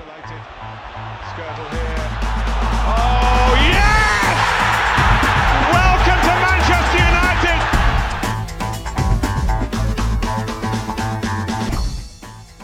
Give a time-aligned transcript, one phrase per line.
[0.00, 0.42] Isolated.
[1.30, 2.04] Skirtle here.
[2.96, 4.36] Oh, yes!
[5.76, 7.58] Welcome to Manchester United!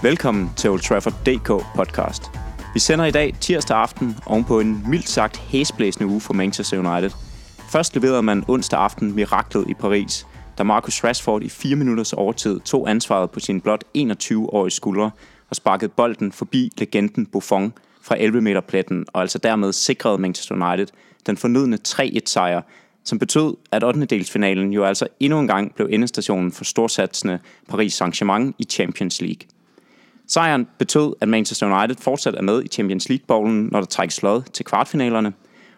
[0.02, 2.22] Velkommen til Old Trafford DK podcast.
[2.74, 7.10] Vi sender i dag tirsdag aften ovenpå en mildt sagt hæsblæsende uge for Manchester United.
[7.70, 10.26] Først leverede man onsdag aften miraklet i Paris,
[10.58, 15.10] da Marcus Rashford i 4 minutters overtid tog ansvaret på sin blot 21-årige skuldre
[15.50, 20.54] og sparkede bolden forbi legenden Buffon fra 11 meter pletten, og altså dermed sikrede Manchester
[20.54, 20.86] United
[21.26, 22.62] den fornødne 3-1 sejr,
[23.04, 24.04] som betød, at 8.
[24.04, 29.48] delsfinalen jo altså endnu en gang blev endestationen for storsatsende Paris Saint-Germain i Champions League.
[30.26, 34.42] Sejren betød, at Manchester United fortsat er med i Champions League-bowlen, når der trækkes lod
[34.42, 35.32] til kvartfinalerne.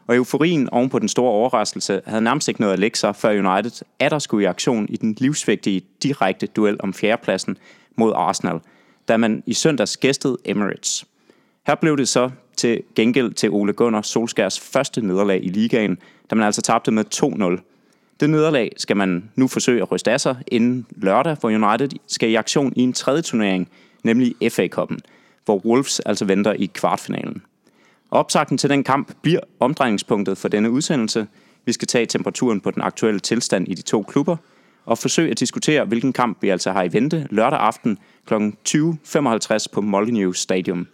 [0.07, 3.31] Og euforien oven på den store overraskelse havde nærmest ikke noget at lægge sig, før
[3.31, 7.57] United atter der skulle i aktion i den livsvigtige direkte duel om fjerdepladsen
[7.97, 8.61] mod Arsenal,
[9.09, 11.05] da man i søndags gæstede Emirates.
[11.67, 15.99] Her blev det så til gengæld til Ole Gunnar Solskærs første nederlag i ligaen,
[16.31, 17.65] da man altså tabte med 2-0.
[18.21, 22.31] Det nederlag skal man nu forsøge at ryste af sig inden lørdag, hvor United skal
[22.31, 23.69] i aktion i en tredje turnering,
[24.05, 25.01] nemlig FA-koppen,
[25.45, 27.43] hvor Wolves altså venter i kvartfinalen.
[28.11, 31.27] Opsagten til den kamp bliver omdrejningspunktet for denne udsendelse.
[31.65, 34.37] Vi skal tage temperaturen på den aktuelle tilstand i de to klubber,
[34.89, 38.35] og forsøge at diskutere, hvilken kamp vi altså har i vente lørdag aften kl.
[38.69, 40.87] 20.55 på Molineux Stadium.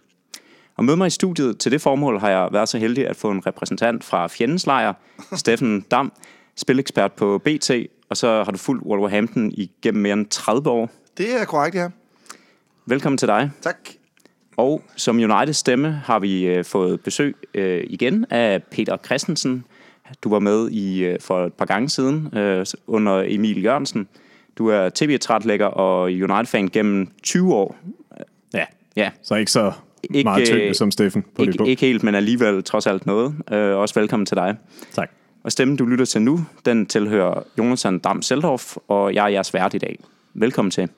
[0.77, 3.31] Og med mig i studiet til det formål har jeg været så heldig at få
[3.31, 4.93] en repræsentant fra fjendens lejr,
[5.35, 6.11] Steffen Dam,
[6.55, 7.71] spilekspert på BT,
[8.09, 10.89] og så har du fulgt Wolverhampton igennem mere end 30 år.
[11.17, 11.87] Det er korrekt, ja.
[12.85, 13.51] Velkommen til dig.
[13.61, 13.77] Tak.
[14.57, 19.65] Og som Uniteds stemme har vi øh, fået besøg øh, igen af Peter Christensen.
[20.23, 24.07] Du var med i øh, for et par gange siden øh, under Emil Jørgensen.
[24.57, 27.75] Du er tv-trætlægger og United-fan gennem 20 år.
[28.53, 28.63] Ja,
[28.95, 29.71] Ja, så ikke så
[30.13, 33.05] Ikke, meget tyngde øh, som Steffen på det ikke, ikke helt, men alligevel trods alt
[33.05, 33.35] noget.
[33.51, 34.55] Øh, også velkommen til dig.
[34.91, 35.11] Tak.
[35.43, 39.53] Og stemmen, du lytter til nu, den tilhører Jonathan Dam Seldorf, og jeg er jeres
[39.53, 39.99] vært i dag.
[40.33, 40.89] Velkommen til.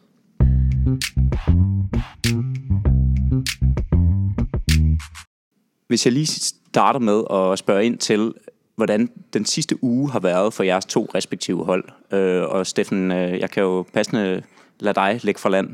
[5.88, 8.34] Hvis jeg lige starter med at spørge ind til,
[8.78, 11.84] hvordan den sidste uge har været for jeres to respektive hold.
[12.14, 14.42] Øh, og Steffen, øh, jeg kan jo passende
[14.80, 15.70] lade dig lægge for land.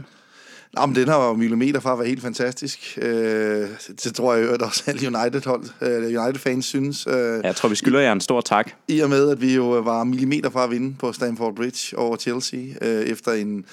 [0.73, 2.97] Nå, men den har jo millimeter fra at være helt fantastisk.
[3.01, 3.67] Øh,
[4.03, 7.07] det tror jeg at også alle United-hold, øh, United-fans synes.
[7.07, 8.71] Øh, Jeg tror, vi skylder jer en stor tak.
[8.87, 12.15] I og med, at vi jo var millimeter fra at vinde på Stamford Bridge over
[12.17, 13.65] Chelsea, øh, efter en,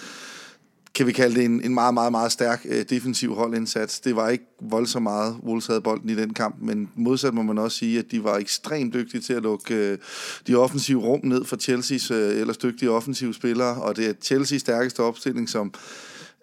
[0.95, 4.01] kan vi kalde det en, en meget, meget, meget stærk øh, defensiv holdindsats.
[4.01, 7.59] Det var ikke voldsomt meget, Wolves havde bolden i den kamp, men modsat må man
[7.59, 9.99] også sige, at de var ekstremt dygtige til at lukke øh,
[10.47, 14.61] de offensive rum ned for Chelseas øh, ellers dygtige offensive spillere, og det er Chelseas
[14.61, 15.73] stærkeste opstilling, som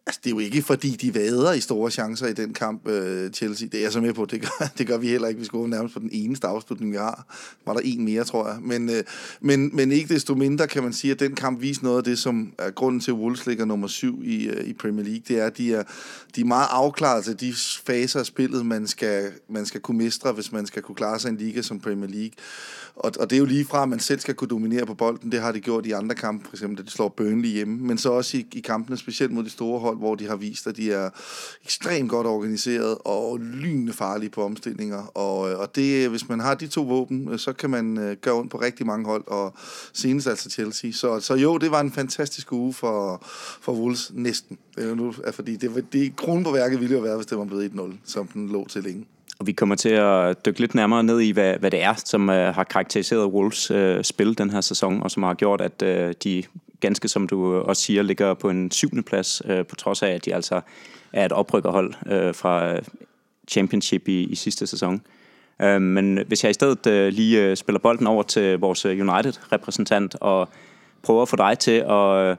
[0.08, 3.32] Altså, det er jo ikke, fordi de vader i store chancer i den kamp, øh,
[3.32, 3.68] Chelsea.
[3.68, 4.26] Det er jeg så med på.
[4.26, 5.40] Det gør, det gør vi heller ikke.
[5.40, 7.36] Vi skulle nærmest på den eneste afslutning, vi har.
[7.66, 8.58] Var der en mere, tror jeg.
[8.62, 9.04] Men, øh,
[9.42, 12.20] men, men ikke desto mindre kan man sige, at den kamp viser noget af det,
[12.20, 15.22] som er grunden til, at Wolves ligger nummer syv i, øh, i Premier League.
[15.28, 15.84] Det er, at de er,
[16.36, 17.54] de er meget afklaret til de
[17.86, 21.30] faser af spillet, man skal, man skal kunne mestre, hvis man skal kunne klare sig
[21.30, 22.32] i en liga som Premier League.
[23.00, 25.32] Og, og det er jo lige fra, at man selv skal kunne dominere på bolden.
[25.32, 27.78] Det har de gjort i andre kampe, for eksempel, da de slår Burnley hjemme.
[27.78, 30.68] Men så også i, i kampene, specielt mod de store hold, hvor de har vist,
[30.68, 31.10] at de er
[31.66, 35.18] ekstremt godt organiseret og lynende farlige på omstillinger.
[35.18, 38.18] Og, øh, og det, hvis man har de to våben, øh, så kan man øh,
[38.22, 39.54] gøre ondt på rigtig mange hold, og
[39.94, 40.92] senest altså Chelsea.
[40.92, 43.24] Så, så jo, det var en fantastisk uge for,
[43.62, 44.58] for Wolves næsten.
[44.78, 47.46] Nu, er fordi det, var- det, kronen på værket ville jo være, hvis det var
[47.46, 49.06] blevet 1-0, som den lå til længe.
[49.40, 52.30] Og vi kommer til at dykke lidt nærmere ned i, hvad, hvad det er, som
[52.30, 56.14] øh, har karakteriseret Wolves øh, spil den her sæson, og som har gjort, at øh,
[56.24, 56.44] de,
[56.80, 60.26] ganske som du også siger, ligger på en syvende plads, øh, på trods af, at
[60.26, 60.62] de altså
[61.14, 62.80] er et oprykkerhold øh, fra
[63.48, 65.02] Championship i, i sidste sæson.
[65.62, 69.10] Øh, men hvis jeg i stedet øh, lige øh, spiller bolden over til vores øh,
[69.10, 70.50] United-repræsentant og
[71.04, 72.36] prøver at få dig til at øh,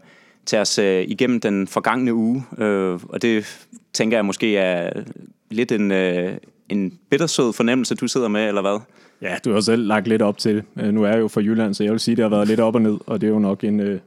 [0.46, 5.02] tage os øh, igennem den forgangne uge, øh, og det tænker jeg måske er
[5.50, 6.36] lidt en, øh,
[6.68, 8.80] en bittersød fornemmelse, du sidder med, eller hvad?
[9.22, 10.64] Ja, du har selv lagt lidt op til det.
[10.80, 12.48] Øh, nu er jeg jo fra Jylland, så jeg vil sige, at det har været
[12.48, 14.00] lidt op og ned, og det er jo nok en, øh,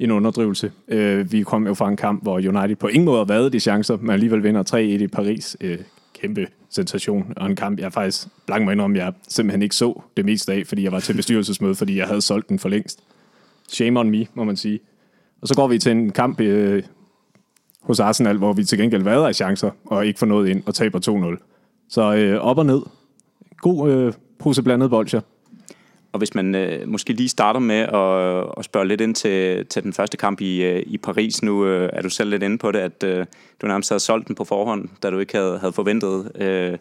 [0.00, 0.72] en underdrivelse.
[0.88, 3.60] Øh, vi kom jo fra en kamp, hvor United på ingen måde har været de
[3.60, 5.56] chancer, men alligevel vinder 3-1 i Paris.
[6.20, 10.24] Kæmpe sensation, og en kamp, jeg faktisk blank mig om, jeg simpelthen ikke så det
[10.24, 13.00] meste af, fordi jeg var til bestyrelsesmøde, fordi jeg havde solgt den for længst.
[13.68, 14.80] Shame on me, må man sige.
[15.42, 16.82] Og så går vi til en kamp øh,
[17.80, 20.74] hos Arsenal, hvor vi til gengæld været af chancer, og ikke får noget ind, og
[20.74, 21.55] taber 2-0.
[21.88, 22.82] Så øh, op og ned.
[23.58, 25.20] God øh, pose blandet bolcher.
[26.12, 29.82] Og hvis man øh, måske lige starter med at, at spørge lidt ind til, til
[29.82, 32.72] den første kamp i, øh, i Paris, nu øh, er du selv lidt inde på
[32.72, 33.26] det, at øh,
[33.62, 36.78] du nærmest havde solgt den på forhånd, da du ikke havde, havde forventet, øh,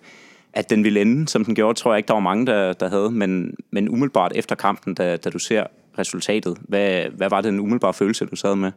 [0.54, 2.90] at den ville ende, som den gjorde, tror jeg ikke, der var mange, der, der
[2.90, 3.12] havde.
[3.12, 5.64] Men, men umiddelbart efter kampen, da, da du ser
[6.00, 8.72] resultatet, hvad, hvad var den umiddelbare følelse, du sad med?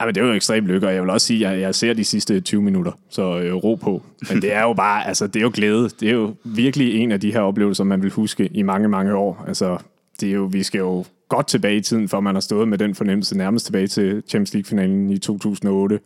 [0.00, 1.74] Ja, men det er jo ekstremt lykke, og jeg vil også sige, at jeg, jeg
[1.74, 4.02] ser de sidste 20 minutter, så øh, ro på.
[4.28, 5.88] Men det er jo bare, altså det er jo glæde.
[5.88, 9.14] Det er jo virkelig en af de her oplevelser, man vil huske i mange, mange
[9.14, 9.44] år.
[9.48, 9.78] Altså,
[10.20, 12.78] det er jo, vi skal jo godt tilbage i tiden, for man har stået med
[12.78, 16.00] den fornemmelse nærmest tilbage til Champions League-finalen i 2008,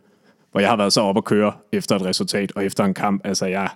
[0.51, 3.21] hvor jeg har været så op at køre efter et resultat og efter en kamp.
[3.23, 3.69] Altså, jeg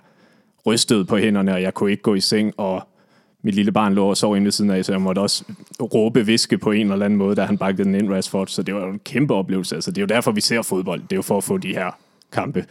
[0.66, 2.88] rystede på hænderne, og jeg kunne ikke gå i seng, og
[3.42, 5.44] mit lille barn lå og sov inde ved siden af, så jeg måtte også
[5.80, 8.46] råbe viske på en eller anden måde, da han bakkede den ind, Rashford.
[8.46, 9.74] Så det var en kæmpe oplevelse.
[9.74, 11.00] Altså, det er jo derfor, vi ser fodbold.
[11.00, 11.90] Det er jo for at få de her
[12.32, 12.66] kampe.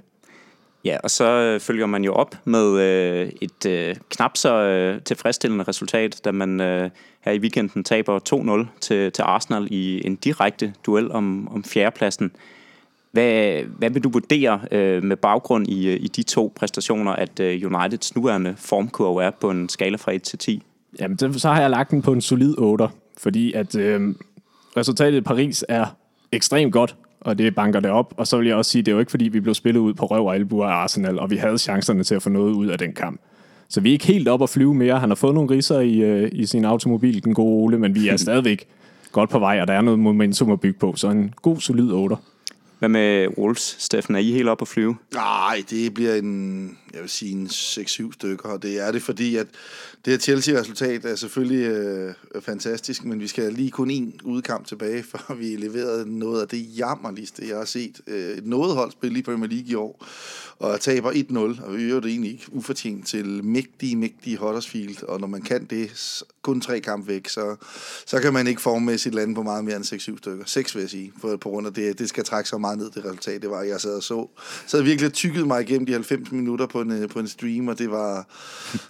[0.85, 5.01] Ja, og så øh, følger man jo op med øh, et øh, knap så øh,
[5.01, 6.89] tilfredsstillende resultat, da man øh,
[7.21, 12.31] her i weekenden taber 2-0 til, til Arsenal i en direkte duel om, om fjerdepladsen.
[13.11, 17.39] Hvad, hvad vil du vurdere øh, med baggrund i, øh, i de to præstationer, at
[17.39, 20.63] øh, Uniteds nuværende formkurve er på en skala fra 1 til 10?
[20.99, 24.15] Jamen, det, så har jeg lagt den på en solid 8, fordi at øh,
[24.77, 25.85] resultatet i Paris er
[26.31, 28.13] ekstremt godt, og det banker det op.
[28.17, 29.93] Og så vil jeg også sige, det er jo ikke fordi, vi blev spillet ud
[29.93, 32.67] på røv og albuer af Arsenal, og vi havde chancerne til at få noget ud
[32.67, 33.21] af den kamp.
[33.69, 34.99] Så vi er ikke helt op at flyve mere.
[34.99, 38.07] Han har fået nogle riser i, øh, i sin automobil, den gode Ole, men vi
[38.07, 38.67] er stadigvæk
[39.11, 40.93] godt på vej, og der er noget momentum at bygge på.
[40.95, 42.15] Så en god, solid 8.
[42.79, 44.15] Hvad med Wolves, Steffen?
[44.15, 44.95] Er I helt op at flyve?
[45.13, 49.35] Nej, det bliver en, jeg vil sige en 6-7 stykker, og det er det, fordi
[49.35, 49.47] at
[50.05, 55.03] det her Chelsea-resultat er selvfølgelig øh, fantastisk, men vi skal lige kun én udkamp tilbage,
[55.11, 58.01] før vi leverede noget af det jammerligste, jeg har set.
[58.07, 60.05] Øh, et noget hold spille i Premier League i år,
[60.59, 65.19] og taber 1-0, og vi øver det egentlig ikke ufortjent til mægtige, mægtige Huddersfield, og
[65.19, 67.55] når man kan det kun tre kampe væk, så,
[68.05, 70.45] så kan man ikke formmæssigt lande på meget mere end 6-7 stykker.
[70.45, 72.91] 6 vil jeg sige, for, på grund af det, det skal trække så meget ned,
[72.91, 73.61] det resultat, det var.
[73.61, 74.27] Jeg sad og så,
[74.67, 77.67] så jeg virkelig tykket mig igennem de 90 minutter på en, øh, på en stream,
[77.67, 78.27] og det var,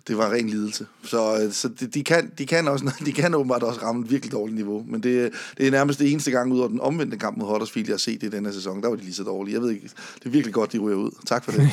[0.08, 0.88] det var ren lidelse.
[1.04, 4.12] Så, øh, så de, de, kan, de, kan også, de kan åbenbart også ramme et
[4.12, 7.18] virkelig dårligt niveau, men det, det er nærmest det eneste gang ud over den omvendte
[7.18, 8.84] kamp mod Huddersfield, jeg har set det i denne sæson.
[8.84, 9.54] Der var de lige så dårlige.
[9.54, 11.12] Jeg ved ikke, det er virkelig godt, de ryger ud.
[11.26, 11.70] Tak for det.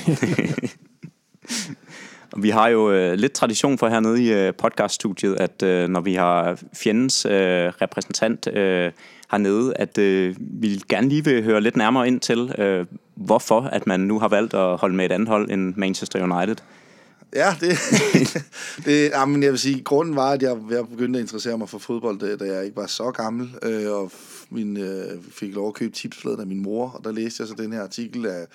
[2.39, 6.15] Vi har jo øh, lidt tradition for hernede i øh, podcaststudiet, at øh, når vi
[6.15, 7.33] har fjendens øh,
[7.83, 8.93] repræsentant øh,
[9.31, 13.87] hernede, at øh, vi gerne lige vil høre lidt nærmere ind til, øh, hvorfor at
[13.87, 16.57] man nu har valgt at holde med et andet hold end Manchester United.
[17.35, 17.79] Ja, det,
[18.87, 21.69] det ja, men jeg vil sige, grunden var, at jeg, jeg begyndte at interessere mig
[21.69, 24.13] for fodbold, da, da jeg ikke var så gammel, øh, og
[24.51, 27.55] min, øh, fik lov at købe tipsfladen af min mor, og der læste jeg så
[27.55, 28.47] den her artikel af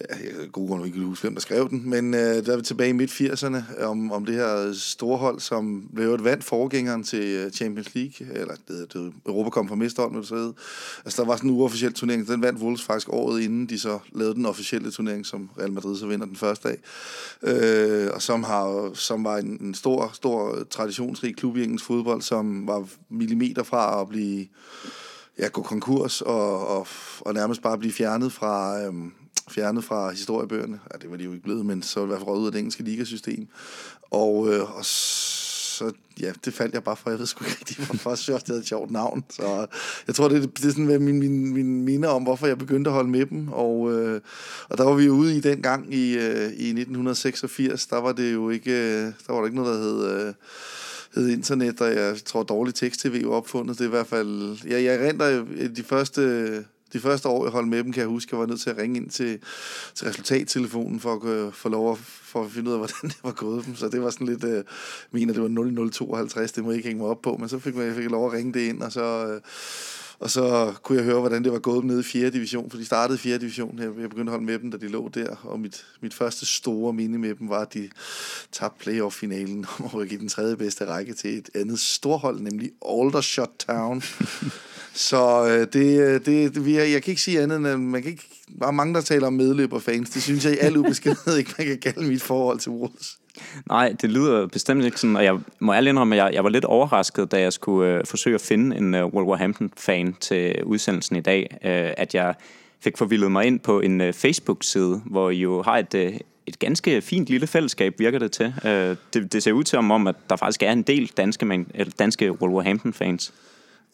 [0.00, 2.90] jeg god grund ikke huske, hvem der skrev den, men øh, der er vi tilbage
[2.90, 7.94] i midt-80'erne om, om det her storhold, som blev et vand forgængeren til øh, Champions
[7.94, 10.52] League, eller det, det Europa kom fra mesterhold, når det så
[11.04, 13.98] Altså der var sådan en uofficiel turnering, den vandt Wolves faktisk året inden de så
[14.12, 16.78] lavede den officielle turnering, som Real Madrid så vinder den første dag,
[17.42, 22.22] øh, og som, har, som var en, en stor, stor traditionsrig klub i engelsk fodbold,
[22.22, 24.46] som var millimeter fra at blive
[25.38, 26.86] ja, gå konkurs og, og,
[27.20, 29.12] og nærmest bare blive fjernet fra, øhm,
[29.50, 30.80] fjernet fra historiebøgerne.
[30.92, 32.58] Ja, det var de jo ikke blevet, men så i hvert fald ud af det
[32.58, 33.48] engelske ligasystem.
[34.10, 37.10] Og, øh, og så, ja, det faldt jeg bare for.
[37.10, 39.24] Jeg ved sgu ikke rigtig, hvorfor jeg synes, det havde et sjovt navn.
[39.30, 39.68] Så øh,
[40.06, 42.94] jeg tror, det, det er sådan min, min, min mine om, hvorfor jeg begyndte at
[42.94, 43.48] holde med dem.
[43.52, 44.20] Og, øh,
[44.68, 47.86] og der var vi jo ude i den gang i, øh, i 1986.
[47.86, 50.26] Der var det jo ikke, øh, der var der ikke noget, der hed...
[50.26, 50.34] Øh,
[51.14, 53.78] hed internet, og jeg tror dårlig tekst-tv var opfundet.
[53.78, 54.58] Det er i hvert fald...
[54.68, 58.08] Ja, jeg renter øh, de første de første år, jeg holdt med dem, kan jeg
[58.08, 59.38] huske, jeg var nødt til at ringe ind til,
[59.94, 63.18] til resultattelefonen for at kunne få lov at, for at finde ud af, hvordan det
[63.22, 63.76] var gået dem.
[63.76, 64.64] Så det var sådan lidt, øh,
[65.10, 67.76] mener det var 0052, det må jeg ikke hænge mig op på, men så fik
[67.76, 69.26] jeg, fik lov at ringe det ind, og så...
[69.26, 69.40] Øh,
[70.18, 72.30] og så kunne jeg høre, hvordan det var gået nede i 4.
[72.30, 73.38] division, for de startede i 4.
[73.38, 73.78] division.
[73.78, 75.36] Jeg begyndte at holde med dem, da de lå der.
[75.42, 77.90] Og mit, mit første store minde med dem var, at de
[78.52, 82.70] tabte playoff-finalen om at rykke i den tredje bedste række til et andet storhold, nemlig
[82.88, 84.02] Aldershot Town.
[84.96, 88.02] Så øh, øh, det, det, vi jeg, jeg kan ikke sige andet end, at man
[88.02, 88.24] kan ikke,
[88.58, 90.10] der er mange, der taler om medløberfans.
[90.10, 93.18] Det synes jeg i al ubeskedenhed ikke, man kan kalde mit forhold til Wolves.
[93.68, 96.50] Nej, det lyder bestemt ikke sådan, og jeg må ærligt indrømme, at jeg, jeg var
[96.50, 101.20] lidt overrasket, da jeg skulle øh, forsøge at finde en øh, Wolverhampton-fan til udsendelsen i
[101.20, 102.34] dag, øh, at jeg
[102.80, 106.12] fik forvildet mig ind på en øh, Facebook-side, hvor I jo har et, øh,
[106.46, 108.54] et ganske fint lille fællesskab, virker det til.
[108.64, 111.66] Øh, det, det ser ud til om, at der faktisk er en del danske, man,
[111.98, 113.32] danske Wolverhampton-fans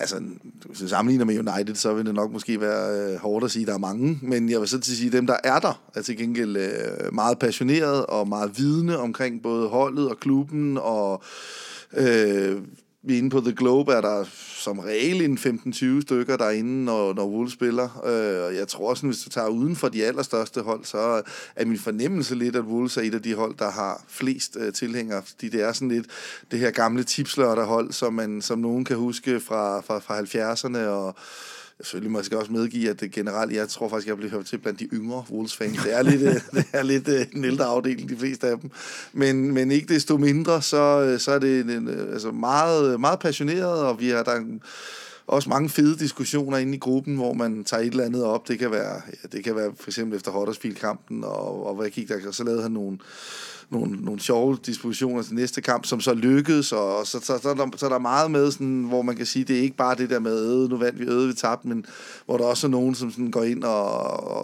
[0.02, 0.20] altså,
[0.66, 3.62] hvis du sammenligner med United, så vil det nok måske være øh, hårdt at sige,
[3.62, 5.58] at der er mange, men jeg vil så til at sige, at dem, der er
[5.58, 10.78] der, er til gengæld øh, meget passionerede og meget vidne omkring både holdet og klubben,
[10.78, 11.22] og
[11.96, 12.56] øh,
[13.02, 14.24] vi inde på The Globe, er der
[14.62, 18.02] som regel en 15-20 stykker derinde, når, når Wolves spiller.
[18.06, 21.22] Øh, og jeg tror også, hvis du tager uden for de allerstørste hold, så
[21.56, 24.72] er min fornemmelse lidt, at Wolves er et af de hold, der har flest øh,
[24.72, 25.22] tilhængere.
[25.26, 26.06] Fordi det er sådan lidt
[26.50, 31.14] det her gamle tipslørterhold, som, man, som nogen kan huske fra, fra, fra 70'erne og
[31.82, 34.80] selvfølgelig måske også medgive, at det generelt, jeg tror faktisk, jeg bliver hørt til blandt
[34.80, 35.78] de yngre Wolves-fans.
[35.84, 38.70] Det er lidt, øh, det er lidt øh, en ældre afdeling, de fleste af dem.
[39.12, 44.00] Men, men ikke desto mindre, så, så er det en, altså meget, meget passioneret, og
[44.00, 44.40] vi har der
[45.26, 48.48] også mange fede diskussioner inde i gruppen, hvor man tager et eller andet op.
[48.48, 52.08] Det kan være, ja, det kan være for eksempel efter Huddersfield-kampen, og, og hvad gik
[52.08, 52.98] der, så lavede han nogle,
[53.72, 57.54] nogle, nogle sjove dispositioner til næste kamp, som så lykkedes, og så, så, så, er,
[57.54, 59.94] der, så er der meget med, sådan, hvor man kan sige, det er ikke bare
[59.94, 61.84] det der med, øde, nu vandt vi, øde vi tabte, men
[62.26, 63.92] hvor der også er nogen, som sådan går ind og,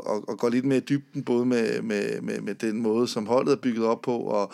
[0.07, 3.27] og, og går lidt mere i dybden, både med, med, med, med den måde, som
[3.27, 4.53] holdet er bygget op på, og,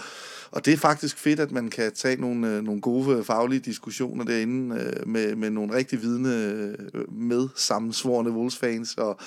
[0.51, 3.61] og det er faktisk fedt, at man kan tage nogle, øh, nogle gode øh, faglige
[3.61, 6.31] diskussioner derinde øh, med, med nogle rigtig vidne
[7.09, 8.95] med sammensvorene Wolves-fans.
[8.95, 9.19] Og,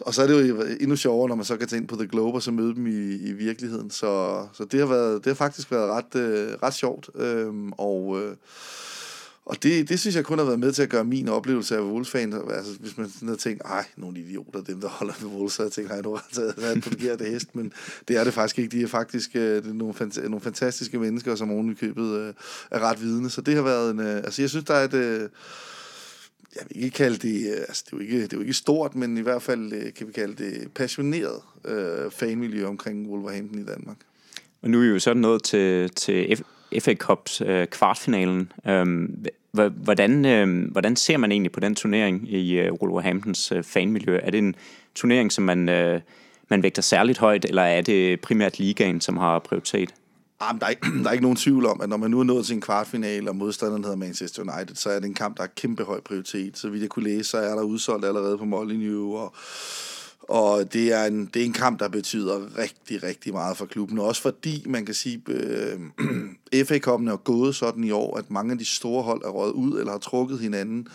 [0.00, 2.06] og så er det jo endnu sjovere, når man så kan tage ind på The
[2.06, 3.90] Globe og så møde dem i, i virkeligheden.
[3.90, 7.10] Så, så det, har været, det har faktisk været ret, øh, ret sjovt.
[7.14, 8.22] Øhm, og...
[8.22, 8.36] Øh,
[9.46, 11.80] og det, det synes jeg kun har været med til at gøre min oplevelse af
[11.80, 12.32] Wolves fan.
[12.32, 15.62] Altså, hvis man sådan har tænkt, ej, nogle idioter, dem der holder med Wolves, så
[15.62, 17.72] jeg tænkt, ej, nu har jeg taget på det hest, men
[18.08, 18.78] det er det faktisk ikke.
[18.78, 22.18] De er faktisk øh, det er nogle, fant- nogle fantastiske mennesker, som oven i købet
[22.20, 22.34] øh,
[22.70, 23.30] er ret vidne.
[23.30, 25.28] Så det har været en, Øh, altså jeg synes, der er et, Øh,
[26.56, 28.54] jeg vil ikke kalde det, øh, altså det er, jo ikke, det er jo ikke
[28.54, 33.64] stort, men i hvert fald kan vi kalde det passioneret øh, fanmiljø omkring Wolverhampton i
[33.64, 33.96] Danmark.
[34.66, 36.44] Og nu er vi jo sådan nået til, til
[36.80, 38.52] FA Cups øh, kvartfinalen.
[38.68, 44.18] Øhm, hvordan, øh, hvordan ser man egentlig på den turnering i øh, Wolverhamptons øh, fanmiljø?
[44.22, 44.54] Er det en
[44.94, 46.00] turnering, som man, øh,
[46.48, 49.94] man vægter særligt højt, eller er det primært ligaen, som har prioritet?
[50.40, 52.20] Ah, Jamen, der, er ikke, der er ikke nogen tvivl om, at når man nu
[52.20, 55.36] er nået til en kvartfinale, og modstanderen hedder Manchester United, så er det en kamp,
[55.36, 56.58] der har kæmpe høj prioritet.
[56.58, 59.34] Så vidt jeg kunne læse, så er der udsolgt allerede på Molineux, og
[60.28, 63.98] og det er, en, det er en kamp, der betyder rigtig, rigtig meget for klubben.
[63.98, 68.52] Også fordi, man kan sige, øh, FA koppen er gået sådan i år, at mange
[68.52, 70.88] af de store hold er røget ud eller har trukket hinanden.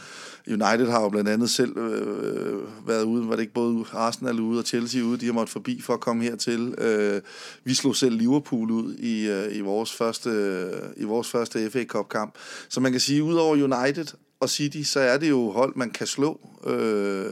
[0.47, 4.39] United har jo blandt andet selv øh, øh, været ude, var det ikke både Arsenal
[4.39, 6.75] ude og Chelsea ude, de har måttet forbi for at komme hertil.
[6.77, 7.21] Øh,
[7.63, 11.83] vi slog selv Liverpool ud i, øh, i, vores første, øh, i vores første FA
[11.83, 12.35] Cup kamp.
[12.69, 14.05] Så man kan sige, udover United
[14.39, 16.39] og City, så er det jo hold, man kan slå.
[16.67, 17.31] Øh,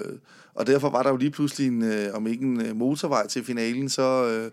[0.59, 3.45] og derfor var der jo lige pludselig, en, øh, om ikke en øh, motorvej til
[3.45, 4.25] finalen, så...
[4.25, 4.51] Øh,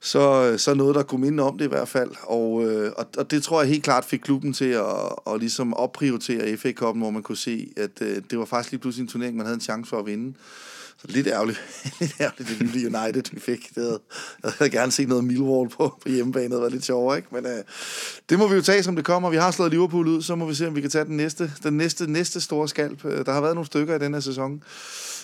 [0.00, 2.10] så, øh, så noget, der kunne minde om det i hvert fald.
[2.22, 4.84] Og, øh, og, og det tror jeg helt klart fik klubben til at,
[5.26, 8.80] at ligesom opprioritere FA Cup'en, hvor man kunne se, at øh, det var faktisk lige
[8.80, 10.34] pludselig en turnering, man havde en chance for at vinde.
[11.04, 11.60] Så lidt ærgerligt,
[12.00, 13.74] lidt ærgerligt det lille United, vi fik.
[13.74, 14.00] Det havde,
[14.42, 17.28] jeg havde gerne set noget Millwall på, på hjemmebane, det var lidt sjovere, ikke?
[17.32, 17.64] Men øh,
[18.28, 19.30] det må vi jo tage, som det kommer.
[19.30, 21.52] Vi har slået Liverpool ud, så må vi se, om vi kan tage den næste,
[21.62, 23.04] den næste, næste store skalp.
[23.04, 24.62] Øh, der har været nogle stykker i den her sæson.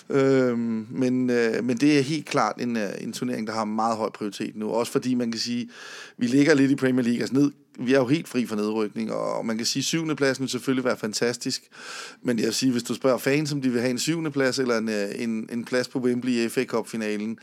[0.09, 3.97] Øh, men, øh, men det er helt klart en, øh, en turnering, der har meget
[3.97, 4.69] høj prioritet nu.
[4.69, 5.69] Også fordi man kan sige,
[6.17, 7.19] vi ligger lidt i Premier League.
[7.19, 10.15] Altså ned, vi er jo helt fri for nedrykning, og man kan sige, at syvende
[10.15, 11.63] pladsen vil selvfølgelig være fantastisk.
[12.21, 14.59] Men jeg vil sige, hvis du spørger fans, om de vil have en syvende plads
[14.59, 17.39] eller en, øh, en, en plads på Wembley i FA Cup-finalen,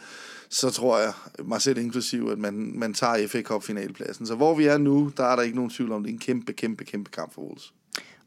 [0.50, 1.12] så tror jeg,
[1.44, 4.26] mig selv inklusiv, at man, man tager FA Cup-finalpladsen.
[4.26, 6.20] Så hvor vi er nu, der er der ikke nogen tvivl om, det er en
[6.20, 7.72] kæmpe, kæmpe, kæmpe kamp for Wolves.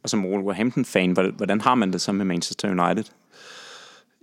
[0.03, 3.03] Og som Wolverhampton-fan, hvordan har man det så med Manchester United?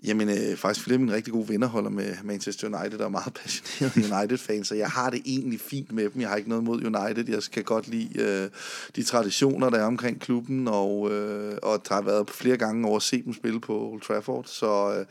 [0.04, 3.08] Jamen, øh, faktisk flere af mine rigtig gode venner holder med Manchester United, og er
[3.08, 6.20] meget passionerede United-fans, så jeg har det egentlig fint med dem.
[6.20, 7.28] Jeg har ikke noget mod United.
[7.28, 8.50] Jeg skal godt lide øh,
[8.96, 12.96] de traditioner, der er omkring klubben, og, øh, og der har været flere gange over
[12.96, 14.94] at se dem spille på Old Trafford, så...
[14.98, 15.06] Øh,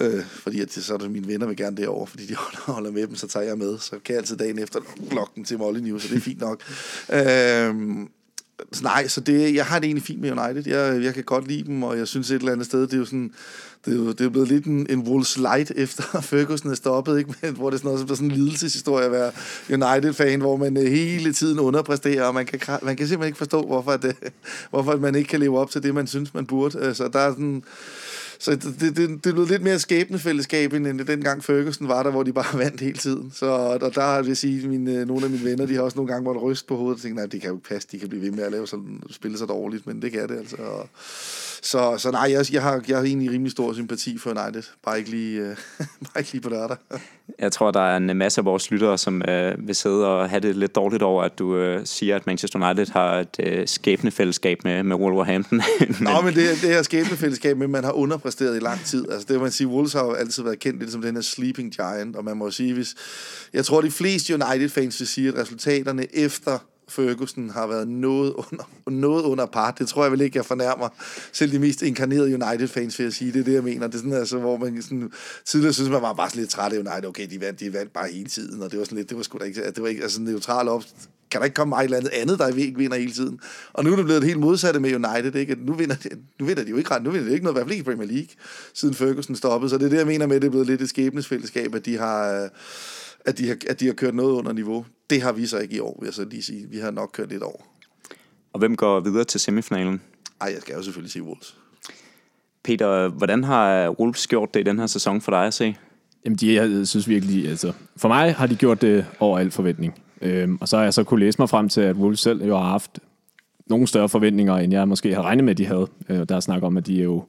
[0.00, 2.34] Øh, fordi at det, så er det mine venner vil gerne derovre, fordi de
[2.72, 3.78] holder med dem, så tager jeg med.
[3.78, 4.80] Så kan jeg altid dagen efter
[5.10, 6.62] klokken til Molly News, så det er fint nok.
[7.18, 7.74] øh,
[8.82, 10.72] nej, så det, jeg har det egentlig fint med United.
[10.72, 12.98] Jeg, jeg kan godt lide dem, og jeg synes et eller andet sted, det er
[12.98, 13.34] jo sådan
[13.84, 17.18] det er jo, det er blevet lidt en, en Wolves light efter Ferguson er stoppet,
[17.18, 17.34] ikke?
[17.42, 19.32] Men, hvor det er sådan noget, sådan en lidelseshistorie at være
[19.70, 23.62] United-fan, hvor man øh, hele tiden underpræsterer, og man kan, man kan simpelthen ikke forstå,
[23.62, 24.30] hvorfor, det, øh,
[24.70, 26.78] hvorfor man ikke kan leve op til det, man synes, man burde.
[26.78, 27.62] Øh, så der er sådan
[28.42, 32.10] så det, det, det, det blev lidt mere skæbnefællesskab, end det dengang Ferguson var der,
[32.10, 33.30] hvor de bare vandt hele tiden.
[33.34, 36.12] Så der, der vil jeg sige, mine, nogle af mine venner, de har også nogle
[36.12, 38.08] gange måttet ryste på hovedet og tænkt, nej, det kan jo ikke passe, de kan
[38.08, 40.56] blive ved med at lave sådan, spille så dårligt, men det kan det altså.
[41.64, 44.98] Så, så nej, jeg, jeg, har, jeg har egentlig rimelig stor sympati for United, bare
[44.98, 45.56] ikke lige, øh,
[46.04, 46.76] bare ikke lige på lørdag.
[47.38, 50.40] jeg tror, der er en masse af vores lyttere, som øh, vil sidde og have
[50.40, 54.64] det lidt dårligt over, at du øh, siger, at Manchester United har et øh, skæbnefællesskab
[54.64, 55.58] med, med Wolverhampton.
[55.80, 55.96] men...
[56.00, 59.10] Nå, men det, det her skæbnefællesskab med, man har underpræsteret i lang tid.
[59.10, 61.72] Altså det man sige, Wolves har jo altid været kendt lidt som den her sleeping
[61.72, 62.94] giant, og man må sige, hvis...
[63.52, 66.58] Jeg tror, de fleste United-fans vil sige, at resultaterne efter
[66.92, 69.70] Ferguson har været noget under, noget under par.
[69.70, 70.88] Det tror jeg vel ikke, jeg fornærmer
[71.32, 73.32] selv de mest inkarnerede United-fans, vil jeg sige.
[73.32, 73.86] Det er det, jeg mener.
[73.86, 75.12] Det er sådan, altså, hvor man sådan,
[75.44, 77.04] tidligere synes, man var bare lidt træt af United.
[77.04, 79.22] Okay, de vandt, de vandt bare hele tiden, og det var sådan lidt, det var
[79.22, 80.82] sgu da ikke, det var ikke altså, neutral op,
[81.32, 83.40] kan der ikke komme meget andet andet, der ikke vinder hele tiden?
[83.72, 85.56] Og nu er det blevet helt modsatte med United, ikke?
[85.60, 86.08] Nu vinder, de,
[86.40, 87.90] nu vinder de jo ikke ret, nu vinder de ikke noget, i hvert fald ikke
[87.90, 88.28] i Premier League,
[88.74, 89.70] siden Ferguson stoppede.
[89.70, 91.86] Så det er det, jeg mener med, at det er blevet lidt et skæbnesfællesskab, at
[91.86, 92.48] de har, øh,
[93.24, 94.84] at de har, at de har kørt noget under niveau.
[95.10, 96.66] Det har vi så ikke i år, vil jeg så lige sige.
[96.70, 97.60] Vi har nok kørt lidt over.
[98.52, 100.00] Og hvem går videre til semifinalen?
[100.40, 101.56] Ej, jeg skal jo selvfølgelig sige Wolves.
[102.64, 105.76] Peter, hvordan har Wolves gjort det i den her sæson for dig at se?
[106.24, 110.02] Jamen, de, jeg synes virkelig, altså, for mig har de gjort det over al forventning.
[110.20, 112.56] Øhm, og så har jeg så kunne læse mig frem til, at Wolves selv jo
[112.56, 112.98] har haft
[113.66, 115.86] nogle større forventninger, end jeg måske har regnet med, de havde.
[116.08, 117.24] Øh, der er snak om, at de jo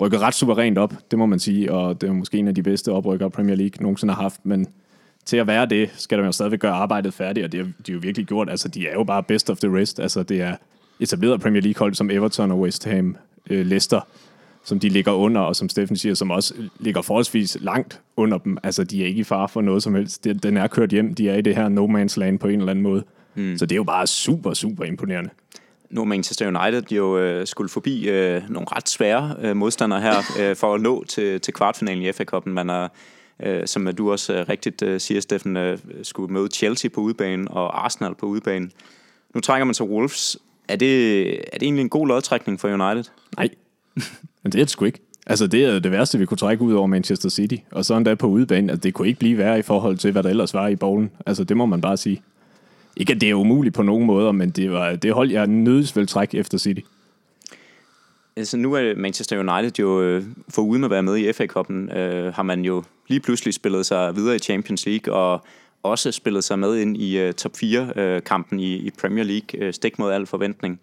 [0.00, 2.62] rykket ret suverænt op, det må man sige, og det er måske en af de
[2.62, 4.66] bedste oprykker, Premier League nogensinde har haft, men
[5.28, 7.92] til at være det, skal der jo stadigvæk gøre arbejdet færdigt, og det har de
[7.92, 8.50] jo virkelig gjort.
[8.50, 10.00] Altså, de er jo bare best of the rest.
[10.00, 10.56] Altså, det er
[11.00, 13.16] etableret Premier League-hold som Everton og West Ham,
[13.50, 14.00] øh, Leicester,
[14.64, 18.58] som de ligger under, og som Steffen siger, som også ligger forholdsvis langt under dem.
[18.62, 20.24] Altså, de er ikke i fare for noget som helst.
[20.42, 21.14] Den er kørt hjem.
[21.14, 23.04] De er i det her no man's land på en eller anden måde.
[23.34, 23.58] Mm.
[23.58, 25.30] Så det er jo bare super, super imponerende.
[25.90, 30.14] Nu er Manchester United jo øh, skulle forbi øh, nogle ret svære øh, modstandere her
[30.40, 32.48] øh, for at nå til, til kvartfinalen i FA-cupen.
[32.50, 32.88] Man er,
[33.42, 37.48] øh, som du også øh, rigtigt øh, siger, Steffen, øh, skulle møde Chelsea på udbanen
[37.50, 38.72] og Arsenal på udbanen.
[39.34, 40.36] Nu trækker man til Wolves.
[40.68, 43.04] Er det, er det egentlig en god lodtrækning for United?
[43.36, 43.48] Nej,
[44.42, 45.00] men det er det sgu ikke.
[45.26, 47.56] Altså, det er det værste, vi kunne trække ud over Manchester City.
[47.70, 50.22] Og så endda på udebanen, at det kunne ikke blive værre i forhold til, hvad
[50.22, 51.10] der ellers var i bowlen.
[51.26, 52.22] Altså, det må man bare sige.
[52.96, 55.96] Ikke, at det er umuligt på nogen måder, men det, var, det hold, jeg nødvendigvis
[55.96, 56.80] vil træk efter City.
[58.38, 62.34] Altså, nu er Manchester United jo, øh, for uden at være med i FA-cupen, øh,
[62.34, 65.44] har man jo lige pludselig spillet sig videre i Champions League, og
[65.82, 69.74] også spillet sig med ind i uh, top 4-kampen uh, i, i Premier League, uh,
[69.74, 70.80] stik mod al forventning.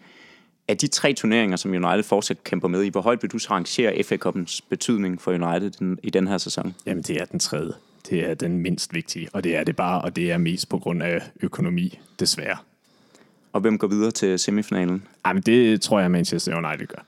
[0.68, 3.50] Af de tre turneringer, som United fortsat kæmper med i, hvor højt vil du så
[3.52, 6.76] rangere FA Cup'ens betydning for United den, i den her sæson?
[6.86, 7.74] Jamen, det er den tredje.
[8.10, 10.80] Det er den mindst vigtige, og det er det bare, og det er mest på
[10.80, 12.58] grund af økonomi, desværre.
[13.54, 15.04] Og hvem går videre til semifinalen?
[15.28, 17.06] Jamen, det tror jeg, Manchester United gør.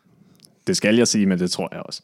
[0.67, 2.01] Det skal jeg sige, men det tror jeg også.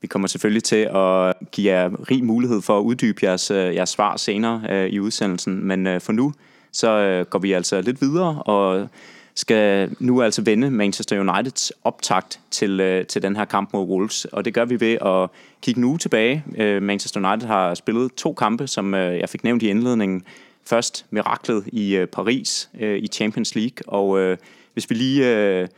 [0.00, 3.88] Vi kommer selvfølgelig til at give jer rig mulighed for at uddybe jeres, øh, jeres
[3.88, 6.32] svar senere øh, i udsendelsen, men øh, for nu
[6.72, 8.88] så øh, går vi altså lidt videre og
[9.34, 14.24] skal nu altså vende Manchester Uniteds optakt til, øh, til den her kamp mod Wolves,
[14.24, 15.30] og det gør vi ved at
[15.62, 16.44] kigge nu tilbage.
[16.56, 20.22] Øh, Manchester United har spillet to kampe, som øh, jeg fik nævnt i indledningen.
[20.68, 24.36] Først miraklet i øh, Paris øh, i Champions League, og øh,
[24.72, 25.36] hvis vi lige...
[25.36, 25.68] Øh,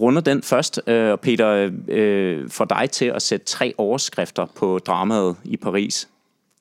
[0.00, 4.78] runder den først, øh, og Peter, øh, får dig til at sætte tre overskrifter på
[4.78, 6.08] dramaet i Paris.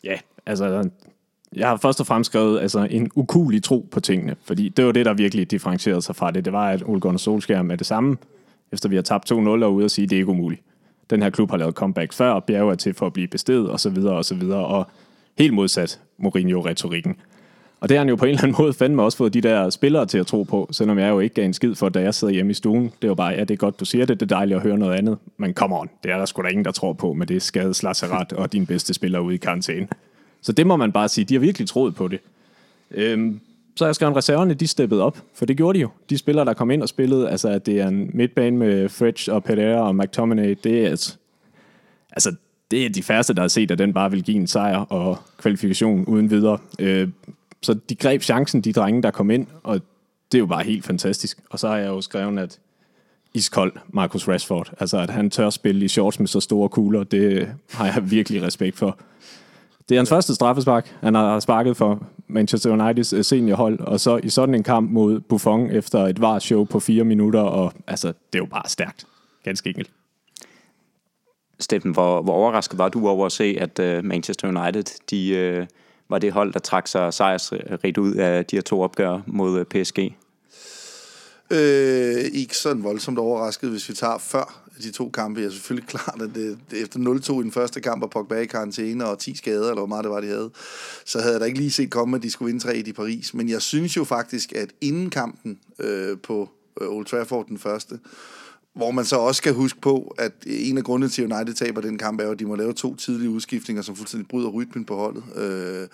[0.04, 0.90] Ja, altså,
[1.56, 4.92] jeg har først og fremmest skrevet altså, en ukulig tro på tingene, fordi det var
[4.92, 6.46] det, der virkelig differentierede sig fra det.
[6.46, 8.18] Det var, at Ole Gunnar Solskjaer med det samme,
[8.72, 10.62] efter vi har tabt 2-0 og ude og sige, at det er ikke umuligt.
[11.10, 13.70] Den her klub har lavet comeback før, og bjerge er til for at blive bestedet,
[13.70, 14.88] og så videre, og så videre, og
[15.38, 17.16] helt modsat Mourinho-retorikken.
[17.82, 19.70] Og det har han jo på en eller anden måde fandme også fået de der
[19.70, 22.14] spillere til at tro på, selvom jeg jo ikke gav en skid for, da jeg
[22.14, 22.92] sidder hjemme i stuen.
[23.02, 24.78] Det var bare, ja, det er godt, du siger det, det er dejligt at høre
[24.78, 25.18] noget andet.
[25.38, 28.34] Men come on, det er der sgu da ingen, der tror på med det skadeslasseret
[28.34, 29.88] og din bedste spiller ude i karantæne.
[30.42, 32.20] Så det må man bare sige, de har virkelig troet på det.
[32.92, 33.40] Øhm,
[33.76, 35.90] så jeg skrevet reserverne, de steppede op, for det gjorde de jo.
[36.10, 39.34] De spillere, der kom ind og spillede, altså at det er en midtbane med Fridge
[39.34, 41.18] og Pereira og McTominay, det er, et,
[42.12, 42.36] altså,
[42.72, 45.18] det er de færreste, der har set, at den bare vil give en sejr og
[45.38, 46.58] kvalifikation uden videre.
[46.80, 47.08] Øh,
[47.62, 49.82] så de greb chancen, de drenge, der kom ind, og
[50.32, 51.40] det er jo bare helt fantastisk.
[51.50, 52.60] Og så har jeg jo skrevet, at
[53.34, 57.56] iskold Marcus Rashford, altså at han tør spille i shorts med så store kugler, det
[57.72, 58.98] har jeg virkelig respekt for.
[59.90, 60.96] Det er hans første straffespark.
[61.02, 65.20] Han har sparket for Manchester Uniteds øh, seniorhold, og så i sådan en kamp mod
[65.20, 69.06] Buffon efter et var-show på fire minutter, og altså, det er jo bare stærkt.
[69.44, 69.90] Ganske enkelt.
[71.60, 75.68] Steffen, hvor, hvor overrasket var du over at se, at uh, Manchester United, de, uh,
[76.10, 79.66] var det hold, der trak sig sejrsrigt ud af de her to opgør mod øh,
[79.66, 80.00] PSG?
[81.52, 85.40] Øh, ikke sådan voldsomt overrasket, hvis vi tager før de to kampe.
[85.40, 88.46] Jeg er selvfølgelig klart, at det, efter 0-2 i den første kamp, og Pogba i
[88.46, 90.50] karantæne og 10 skader, eller hvor meget det var, de havde,
[91.06, 93.34] så havde jeg da ikke lige set komme, at de skulle vinde 3 i Paris.
[93.34, 96.50] Men jeg synes jo faktisk, at inden kampen øh, på
[96.82, 98.00] øh, Old Trafford den første,
[98.76, 101.82] hvor man så også skal huske på, at en af grundene til, at United taber
[101.82, 104.86] den kamp, er jo, at de må lave to tidlige udskiftninger, som fuldstændig bryder rytmen
[104.86, 105.24] på holdet.
[105.36, 105.88] Øh,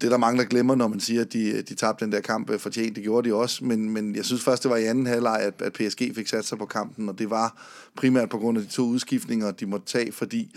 [0.00, 2.50] det der mange, der glemmer, når man siger, at de, de tabte den der kamp
[2.50, 2.96] øh, fortjent.
[2.96, 5.62] Det gjorde de også, men, men jeg synes først, det var i anden halvleg, at,
[5.62, 7.66] at PSG fik sat sig på kampen, og det var
[7.96, 10.56] primært på grund af de to udskiftninger, de måtte tage, fordi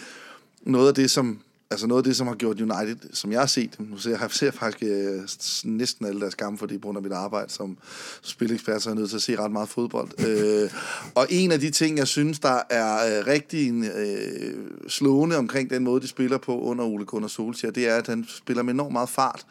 [0.62, 1.40] noget af det, som
[1.72, 4.32] altså noget af det, som har gjort United, som jeg har set nu ser jeg,
[4.32, 5.22] ser faktisk øh,
[5.64, 7.78] næsten alle deres kampe, fordi på grund af mit arbejde som
[8.22, 10.10] spilekspert, så er jeg nødt til at se ret meget fodbold.
[10.28, 10.70] øh,
[11.16, 14.54] og en af de ting, jeg synes, der er øh, rigtig øh,
[14.88, 18.26] slående omkring den måde, de spiller på under Ole Gunnar Solskjaer, det er, at han
[18.30, 19.46] spiller med enormt meget fart.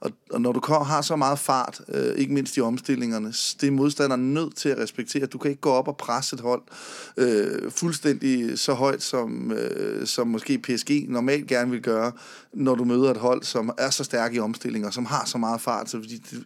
[0.00, 3.28] Og, og når du har så meget fart, øh, ikke mindst i omstillingerne,
[3.60, 5.26] det er modstanderen nødt til at respektere.
[5.26, 6.62] Du kan ikke gå op og presse et hold
[7.16, 12.12] øh, fuldstændig så højt, som, øh, som måske PSG normalt gerne vil gøre,
[12.52, 15.60] når du møder et hold, som er så stærk i omstillinger, som har så meget
[15.60, 15.90] fart.
[15.90, 15.96] Så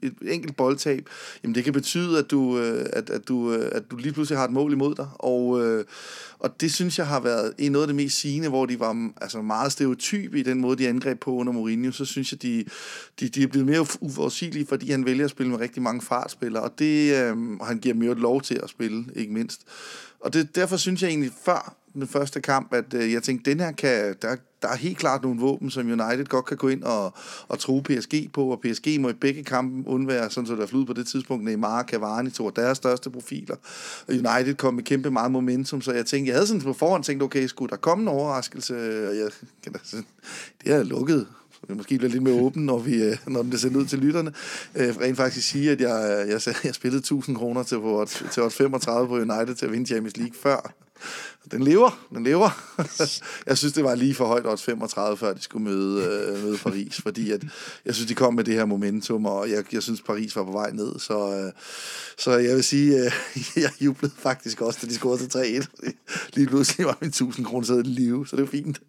[0.02, 1.08] et enkelt boldtab,
[1.42, 4.38] jamen det kan betyde, at du, øh, at, at, du, øh, at du lige pludselig
[4.38, 5.08] har et mål imod dig.
[5.18, 5.84] Og, øh,
[6.38, 8.92] og det synes jeg har været en noget af det mest sigende, hvor de var
[8.92, 11.92] mm, altså meget stereotype i den måde, de angreb på under Mourinho.
[11.92, 12.64] Så synes jeg, de,
[13.20, 16.62] de, de er blevet mere uforudsigelige, fordi han vælger at spille med rigtig mange fartspillere.
[16.62, 19.60] Og det, øh, og han giver dem jo lov til at spille, ikke mindst.
[20.20, 23.60] Og det, derfor synes jeg egentlig før den første kamp, at øh, jeg tænkte, den
[23.60, 26.82] her kan, der, der er helt klart nogle våben, som United godt kan gå ind
[26.82, 27.14] og,
[27.48, 30.84] og true PSG på, og PSG må i begge kampe undvære, sådan så der flyder
[30.84, 33.56] på det tidspunkt, Neymar og Cavani, to af deres største profiler.
[34.08, 37.04] Og United kom med kæmpe meget momentum, så jeg tænkte, jeg havde sådan på forhånd
[37.04, 38.74] tænkt, okay, skulle der komme en overraskelse?
[39.08, 39.30] Og jeg,
[39.66, 40.02] altså,
[40.64, 41.26] det er lukket
[41.68, 43.98] vi måske bliver lidt mere åben, når, vi, øh, når når det ser ud til
[43.98, 44.32] lytterne.
[44.74, 47.78] Øh, rent faktisk sige, at jeg, jeg, jeg spillede 1000 kroner til,
[48.30, 50.74] til 35 på United til at vinde Champions League før
[51.50, 52.74] den lever, den lever.
[53.48, 56.58] jeg synes, det var lige for højt odds 35, før de skulle møde, øh, møde
[56.58, 57.42] Paris, fordi at,
[57.84, 60.52] jeg synes, de kom med det her momentum, og jeg, jeg synes, Paris var på
[60.52, 61.52] vej ned, så, øh,
[62.18, 63.12] så jeg vil sige, øh,
[63.64, 65.90] jeg jublede faktisk også, da de scorede til 3-1.
[66.34, 68.80] Lige pludselig var min 1000 kroner sædet i live, så det var fint.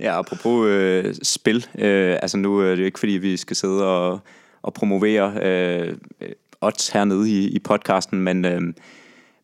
[0.00, 3.84] Ja, apropos øh, spil, øh, altså nu er det jo ikke, fordi vi skal sidde
[3.84, 4.20] og,
[4.62, 5.96] og promovere øh,
[6.60, 8.44] odds hernede i, i podcasten, men...
[8.44, 8.60] Øh,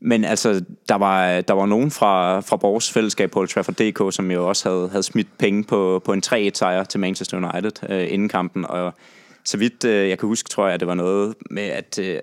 [0.00, 4.14] men altså, der var, der var nogen fra, fra vores fællesskab på Old Trafford DK,
[4.14, 8.12] som jo også havde, havde smidt penge på, på en 3-1-sejr til Manchester United øh,
[8.12, 8.64] inden kampen.
[8.66, 8.94] Og
[9.44, 12.20] så vidt øh, jeg kan huske, tror jeg, at det var noget med, at øh,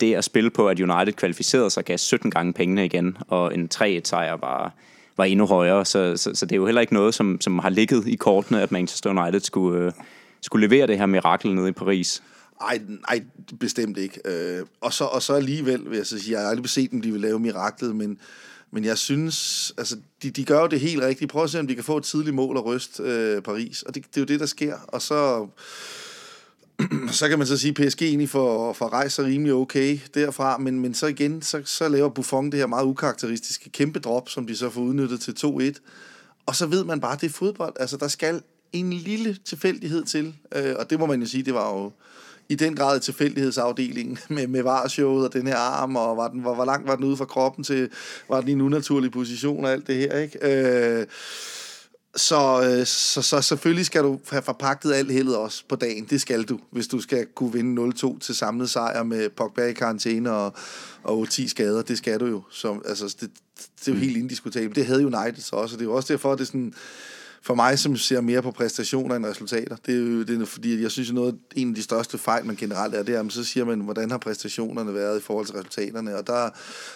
[0.00, 3.68] det at spille på, at United kvalificerede sig, gav 17 gange pengene igen, og en
[3.74, 4.72] 3-1-sejr var,
[5.16, 5.84] var endnu højere.
[5.84, 8.62] Så, så, så det er jo heller ikke noget, som, som har ligget i kortene,
[8.62, 9.92] at Manchester United skulle, øh,
[10.40, 12.22] skulle levere det her mirakel nede i Paris.
[12.62, 13.24] Ej, nej,
[13.60, 14.20] bestemt ikke.
[14.24, 17.02] Øh, og, så, og så alligevel, vil jeg så sige, jeg har aldrig set dem,
[17.02, 18.18] de vil lave miraklet, men,
[18.70, 21.30] men jeg synes, altså, de, de gør jo det helt rigtigt.
[21.30, 23.82] Prøv at se, om de kan få et tidligt mål og ryste øh, Paris.
[23.82, 24.76] Og det, det er jo det, der sker.
[24.88, 25.48] Og så,
[27.18, 30.58] så kan man så sige, at PSG egentlig får, får rejst sig rimelig okay derfra,
[30.58, 34.46] men, men så igen, så, så laver Buffon det her meget ukarakteristiske kæmpe drop, som
[34.46, 35.78] de så får udnyttet til 2-1.
[36.46, 37.74] Og så ved man bare, at det er fodbold.
[37.80, 41.54] Altså, der skal en lille tilfældighed til, øh, og det må man jo sige, det
[41.54, 41.92] var jo
[42.52, 46.54] i den grad tilfældighedsafdelingen med, med varshowet og den her arm, og var den, hvor,
[46.54, 47.90] hvor langt var den ude fra kroppen til,
[48.28, 50.38] var den i en unaturlig position og alt det her, ikke?
[51.00, 51.06] Øh,
[52.16, 56.06] så, øh, så, så selvfølgelig skal du have forpagtet alt heldet også på dagen.
[56.10, 59.72] Det skal du, hvis du skal kunne vinde 0-2 til samlet sejr med Pogba i
[59.72, 60.54] karantæne og,
[61.02, 61.82] og 10 skader.
[61.82, 62.42] Det skal du jo.
[62.50, 63.30] Så, altså, det,
[63.80, 64.76] det er jo helt indiskutabelt.
[64.76, 66.74] Det havde United så også, og det er jo også derfor, at det er sådan
[67.44, 70.82] for mig, som ser mere på præstationer end resultater, det er jo det er, fordi,
[70.82, 73.44] jeg synes, at noget, en af de største fejl, man generelt er, det er, så
[73.44, 76.50] siger man, hvordan har præstationerne været i forhold til resultaterne, og der,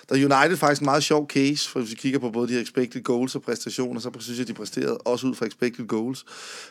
[0.08, 2.60] der er United faktisk en meget sjov case, for hvis vi kigger på både de
[2.60, 6.24] expected goals og præstationer, så synes jeg, de præsterede også ud fra expected goals.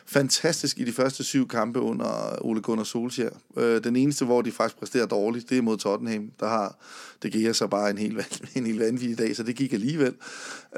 [0.06, 3.30] Fantastisk i de første syv kampe under Ole Gunnar Solskjaer.
[3.56, 6.76] Øh, den eneste, hvor de faktisk præsterer dårligt, det er mod Tottenham, der har
[7.22, 10.14] det giver så bare en helt, en helt vanvittig dag, så det gik alligevel.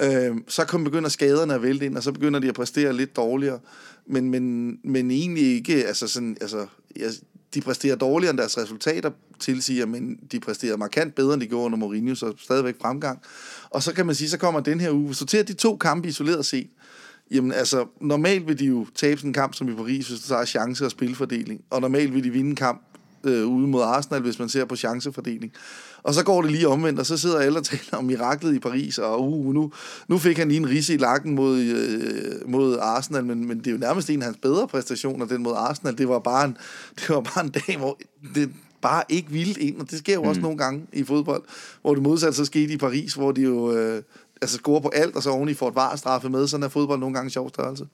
[0.02, 3.16] Øh, så kom begynder skaderne at vælte ind, og så begynder de at præstere lidt
[3.16, 3.58] dårligere,
[4.06, 7.10] men, men, men egentlig ikke, altså sådan, altså, jeg,
[7.54, 11.64] de præsterer dårligere end deres resultater tilsiger, men de præsterer markant bedre, end de gjorde
[11.64, 13.18] under Mourinho, så stadigvæk fremgang.
[13.70, 15.76] Og så kan man sige, så kommer den her uge, så til tager de to
[15.76, 16.68] kampe isoleret set,
[17.30, 20.36] Jamen altså, normalt vil de jo tabe sådan en kamp som i Paris, hvis der
[20.36, 21.60] er chance og spilfordeling.
[21.70, 22.82] Og normalt vil de vinde en kamp
[23.24, 25.52] øh, ude mod Arsenal, hvis man ser på chancefordeling.
[26.02, 28.58] Og så går det lige omvendt, og så sidder alle og taler om miraklet i
[28.58, 29.72] Paris, og uh, nu,
[30.08, 33.66] nu fik han lige en risse i lakken mod, øh, mod Arsenal, men, men det
[33.66, 35.98] er jo nærmest en af hans bedre præstationer, den mod Arsenal.
[35.98, 36.56] Det var bare en,
[36.96, 37.98] det var bare en dag, hvor
[38.34, 38.50] det
[38.80, 40.28] bare ikke vildt ind, og det sker jo mm.
[40.28, 41.42] også nogle gange i fodbold,
[41.82, 44.02] hvor det modsat så skete i Paris, hvor de jo øh,
[44.42, 47.14] altså scorer på alt, og så oveni får et varstraffe med, sådan er fodbold nogle
[47.14, 47.86] gange en sjov størrelse.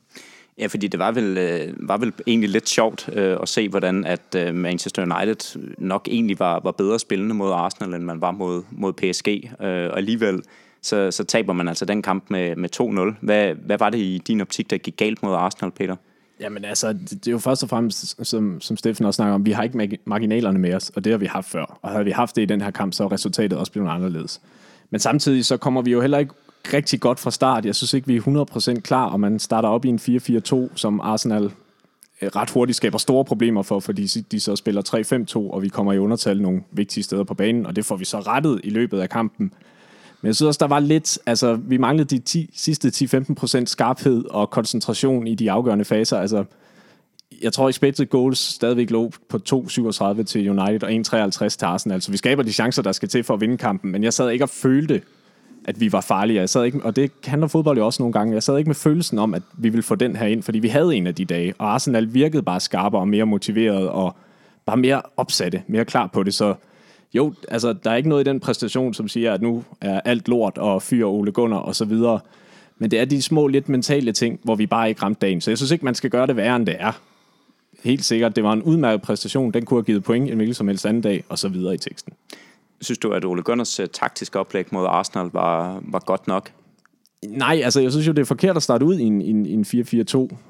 [0.58, 4.04] Ja, fordi det var vel, øh, var vel egentlig lidt sjovt øh, at se, hvordan
[4.04, 8.30] at øh, Manchester United nok egentlig var, var bedre spillende mod Arsenal, end man var
[8.30, 9.28] mod, mod PSG.
[9.60, 10.42] Øh, og alligevel
[10.82, 12.68] så, så taber man altså den kamp med, med
[13.16, 13.26] 2-0.
[13.26, 15.96] Hvad, hvad var det i din optik, der gik galt mod Arsenal, Peter?
[16.40, 19.46] Jamen altså, det, det er jo først og fremmest, som, som Steffen også snakker om,
[19.46, 21.78] vi har ikke marginalerne med os, og det har vi haft før.
[21.82, 24.40] Og havde vi haft det i den her kamp, så er resultatet også blevet anderledes.
[24.90, 26.34] Men samtidig så kommer vi jo heller ikke
[26.72, 27.64] rigtig godt fra start.
[27.64, 31.00] Jeg synes ikke, vi er 100% klar, og man starter op i en 4-4-2, som
[31.00, 31.44] Arsenal
[32.22, 35.92] øh, ret hurtigt skaber store problemer for, fordi de så spiller 3-5-2, og vi kommer
[35.92, 39.00] i undertal nogle vigtige steder på banen, og det får vi så rettet i løbet
[39.00, 39.52] af kampen.
[40.20, 44.24] Men jeg synes også, der var lidt, altså vi manglede de 10, sidste 10-15% skarphed
[44.30, 46.18] og koncentration i de afgørende faser.
[46.18, 46.44] Altså,
[47.42, 52.02] jeg tror, expected goals stadigvæk lå på 2,37 til United og 1,53 til Arsenal.
[52.02, 53.92] Så vi skaber de chancer, der skal til for at vinde kampen.
[53.92, 55.02] Men jeg sad ikke og følte,
[55.64, 56.40] at vi var farlige.
[56.40, 58.34] Jeg sad ikke, og det handler fodbold jo også nogle gange.
[58.34, 60.68] Jeg sad ikke med følelsen om, at vi ville få den her ind, fordi vi
[60.68, 61.54] havde en af de dage.
[61.58, 64.16] Og Arsenal virkede bare skarpere og mere motiveret og
[64.66, 66.34] bare mere opsatte, mere klar på det.
[66.34, 66.54] Så
[67.14, 70.28] jo, altså, der er ikke noget i den præstation, som siger, at nu er alt
[70.28, 72.20] lort og fyr Ole Gunnar og så videre.
[72.78, 75.40] Men det er de små, lidt mentale ting, hvor vi bare ikke ramte dagen.
[75.40, 76.92] Så jeg synes ikke, man skal gøre det værre, end det er.
[77.84, 79.50] Helt sikkert, det var en udmærket præstation.
[79.52, 81.78] Den kunne have givet point en hvilken som helst anden dag, og så videre i
[81.78, 82.12] teksten.
[82.84, 86.50] Synes du, at Ole Gunners øh, taktiske oplæg mod Arsenal var, var godt nok?
[87.28, 89.62] Nej, altså jeg synes jo, det er forkert at starte ud i en, en, en
[89.62, 89.72] 4-4-2.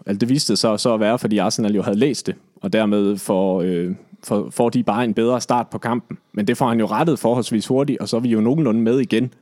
[0.07, 2.73] Altså det viste sig så, så at være, fordi Arsenal jo havde læst det, og
[2.73, 3.95] dermed får, øh,
[4.25, 6.19] for, får de bare en bedre start på kampen.
[6.33, 9.01] Men det får han jo rettet forholdsvis hurtigt, og så er vi jo nogenlunde med
[9.01, 9.35] igen.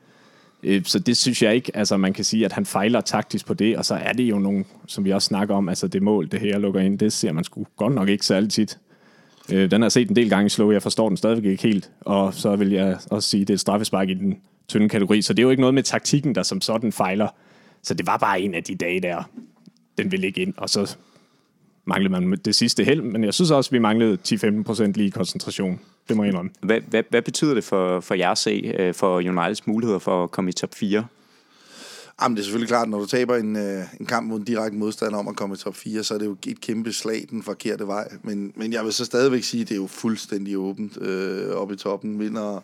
[0.63, 3.55] Øh, så det synes jeg ikke, altså man kan sige, at han fejler taktisk på
[3.55, 6.29] det, og så er det jo nogen, som vi også snakker om, altså det mål,
[6.29, 8.79] det her lukker ind, det ser man sgu godt nok ikke særlig tit.
[9.53, 11.63] Øh, den har jeg set en del gange i slow, jeg forstår den stadigvæk ikke
[11.63, 14.89] helt, og så vil jeg også sige, at det er et straffespark i den tynde
[14.89, 17.29] kategori, så det er jo ikke noget med taktikken, der som sådan fejler.
[17.83, 19.31] Så det var bare en af de dage der,
[19.99, 20.97] den ville ikke ind, og så
[21.85, 25.81] manglede man det sidste held, men jeg synes også, at vi manglede 10-15% lige koncentration.
[26.09, 26.51] Det må jeg indrømme.
[26.61, 30.25] Hvad, hvad, hvad betyder det for, for jer at se, øh, for Uniteds muligheder for
[30.25, 31.05] at komme i top 4?
[32.23, 34.79] Jamen, det er selvfølgelig klart, når du taber en, øh, en kamp mod en direkte
[34.79, 37.43] modstander om at komme i top 4, så er det jo et kæmpe slag den
[37.43, 38.09] forkerte vej.
[38.23, 41.75] Men, men jeg vil så stadigvæk sige, at det er jo fuldstændig åbent øh, oppe
[41.75, 42.19] i toppen.
[42.19, 42.61] Vinder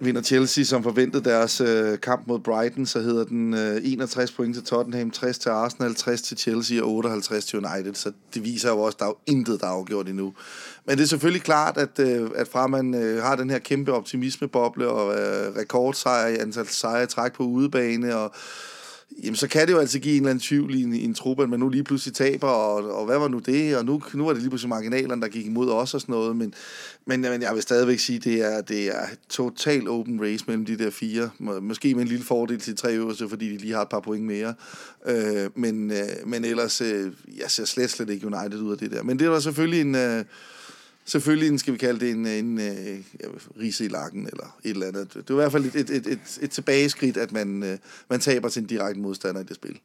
[0.00, 4.54] vinder Chelsea som forventet deres øh, kamp mod Brighton, så hedder den øh, 61 point
[4.54, 7.94] til Tottenham, 60 til Arsenal, 60 til Chelsea og 58 til United.
[7.94, 10.34] Så det viser jo også, at der er jo intet, der er afgjort endnu.
[10.86, 13.92] Men det er selvfølgelig klart, at, øh, at fra man øh, har den her kæmpe
[13.92, 18.32] optimismeboble og øh, rekordsejr i antal sejre træk på udebane og
[19.22, 21.14] jamen så kan det jo altså give en eller anden tvivl i en, i en
[21.14, 24.02] truppe, at man nu lige pludselig taber, og, og hvad var nu det, og nu,
[24.14, 26.54] nu var det lige pludselig marginalerne, der gik imod os og sådan noget, men,
[27.06, 30.78] men, men jeg vil stadigvæk sige, det er, det er total open race mellem de
[30.78, 33.88] der fire, måske med en lille fordel til tre øverste, fordi de lige har et
[33.88, 34.54] par point mere,
[35.06, 38.90] øh, men, øh, men ellers, øh, jeg ser slet, slet ikke United ud af det
[38.90, 39.94] der, men det var selvfølgelig en...
[39.94, 40.24] Øh,
[41.10, 43.26] selvfølgelig en, skal vi kalde det en, en, en ja,
[43.60, 45.14] rise i lakken, eller et eller andet.
[45.14, 47.78] Det er i hvert fald et, et, et, et, et tilbageskridt, at man, øh,
[48.10, 49.78] man taber sin direkte modstander i det spil.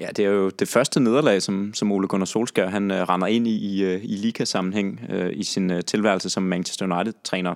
[0.00, 3.26] Ja, det er jo det første nederlag, som, som Ole Gunnar Solskjaer han uh, render
[3.26, 7.54] ind i i, uh, i liga-sammenhæng uh, i sin uh, tilværelse som Manchester United-træner.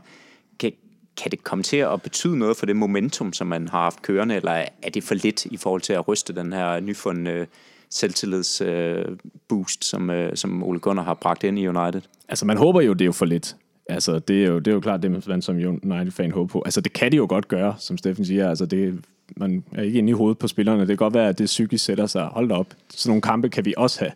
[0.61, 0.73] Kan,
[1.17, 4.37] kan det komme til at betyde noget for det momentum, som man har haft kørende,
[4.37, 7.47] eller er det for lidt i forhold til at ryste den her nyfundne uh,
[7.91, 12.01] selvtillidsboost, uh, som, øh, som Ole Gunnar har bragt ind i United?
[12.29, 13.57] Altså, man håber jo, det er jo for lidt.
[13.89, 16.63] Altså, det er jo, det er jo klart det, man som United-fan håber på.
[16.65, 18.49] Altså, det kan de jo godt gøre, som Steffen siger.
[18.49, 19.05] Altså, det,
[19.37, 20.81] man er ikke inde i hovedet på spillerne.
[20.81, 22.25] Det kan godt være, at det psykisk sætter sig.
[22.25, 22.67] Hold op.
[22.91, 24.13] Sådan nogle kampe kan vi også have.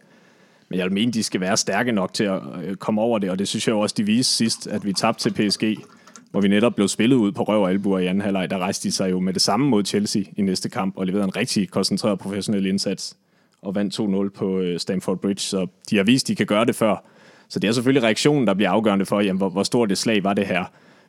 [0.68, 3.38] Men jeg mener, de skal være stærke nok til at øh, komme over det, og
[3.38, 5.76] det synes jeg også, de viste sidst, at vi tabte til PSG,
[6.30, 8.50] hvor vi netop blev spillet ud på røv og albuer i anden halvleg.
[8.50, 11.24] Der rejste de sig jo med det samme mod Chelsea i næste kamp, og leverede
[11.24, 13.16] en rigtig koncentreret professionel indsats,
[13.62, 15.40] og vandt 2-0 på øh, Stamford Bridge.
[15.40, 17.05] Så de har vist, at de kan gøre det før.
[17.48, 20.25] Så det er selvfølgelig reaktionen, der bliver afgørende for, jamen, hvor, hvor stort det slag
[20.25, 20.64] var det her.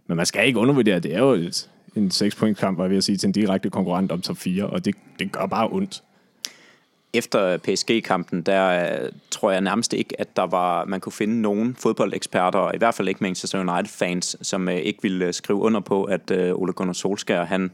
[0.07, 3.03] Men man skal ikke undervurdere, det er jo et, en 6-point-kamp, var jeg ved at
[3.03, 6.03] sige, til en direkte konkurrent om top 4, og det, det gør bare ondt.
[7.13, 11.75] Efter PSG-kampen, der øh, tror jeg nærmest ikke, at der var, man kunne finde nogen
[11.75, 16.03] fodboldeksperter, i hvert fald ikke Manchester United-fans, som øh, ikke ville øh, skrive under på,
[16.03, 17.71] at Ole Gunnar Solskjaer, han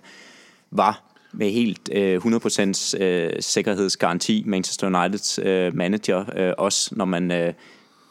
[0.71, 7.31] var med helt øh, 100% øh, sikkerhedsgaranti Manchester Uniteds øh, manager, øh, også når man
[7.31, 7.53] øh,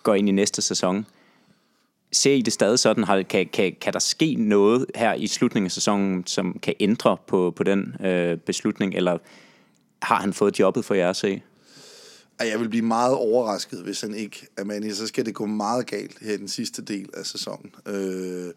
[0.03, 1.07] går ind i næste sæson.
[2.13, 5.67] Ser I det stadig sådan, har, kan, kan, kan der ske noget her i slutningen
[5.67, 9.19] af sæsonen, som kan ændre på, på den øh, beslutning, eller
[10.03, 11.43] har han fået jobbet for jer at se?
[12.41, 14.95] Jeg vil blive meget overrasket, hvis han ikke er manager.
[14.95, 17.75] Så skal det gå meget galt her i den sidste del af sæsonen.
[17.87, 18.53] Øh,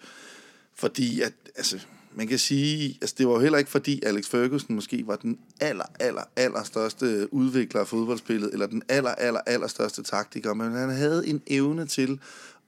[0.76, 1.80] fordi at, altså,
[2.16, 5.40] man kan sige, altså det var jo heller ikke fordi Alex Ferguson måske var den
[5.62, 10.72] aller, aller, aller største udvikler af fodboldspillet, eller den aller, aller, aller største taktiker, men
[10.72, 12.20] han havde en evne til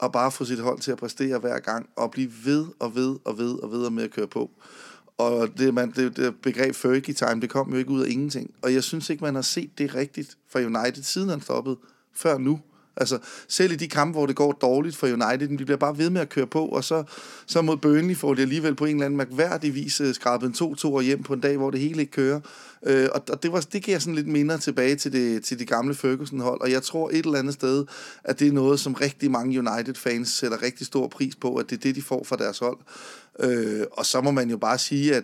[0.03, 3.15] at bare få sit hold til at præstere hver gang, og blive ved og ved
[3.25, 4.51] og ved og ved med at køre på.
[5.17, 8.53] Og det, man, det, det begreb Fergie time, det kom jo ikke ud af ingenting.
[8.61, 11.77] Og jeg synes ikke, man har set det rigtigt fra United, siden han stoppede,
[12.13, 12.59] før nu.
[12.97, 16.09] Altså, selv i de kampe, hvor det går dårligt for United, de bliver bare ved
[16.09, 17.03] med at køre på, og så,
[17.45, 20.73] så mod Burnley får de alligevel på en eller anden mærkværdig vis øh, skrabet en
[20.75, 22.39] 2-2 hjem på en dag, hvor det hele ikke kører.
[22.85, 25.65] Øh, og og det, var, det giver sådan lidt minder tilbage til det, til de
[25.65, 27.85] gamle Ferguson-hold, og jeg tror et eller andet sted,
[28.23, 31.75] at det er noget, som rigtig mange United-fans sætter rigtig stor pris på, at det
[31.75, 32.77] er det, de får fra deres hold.
[33.39, 35.23] Øh, og så må man jo bare sige, at,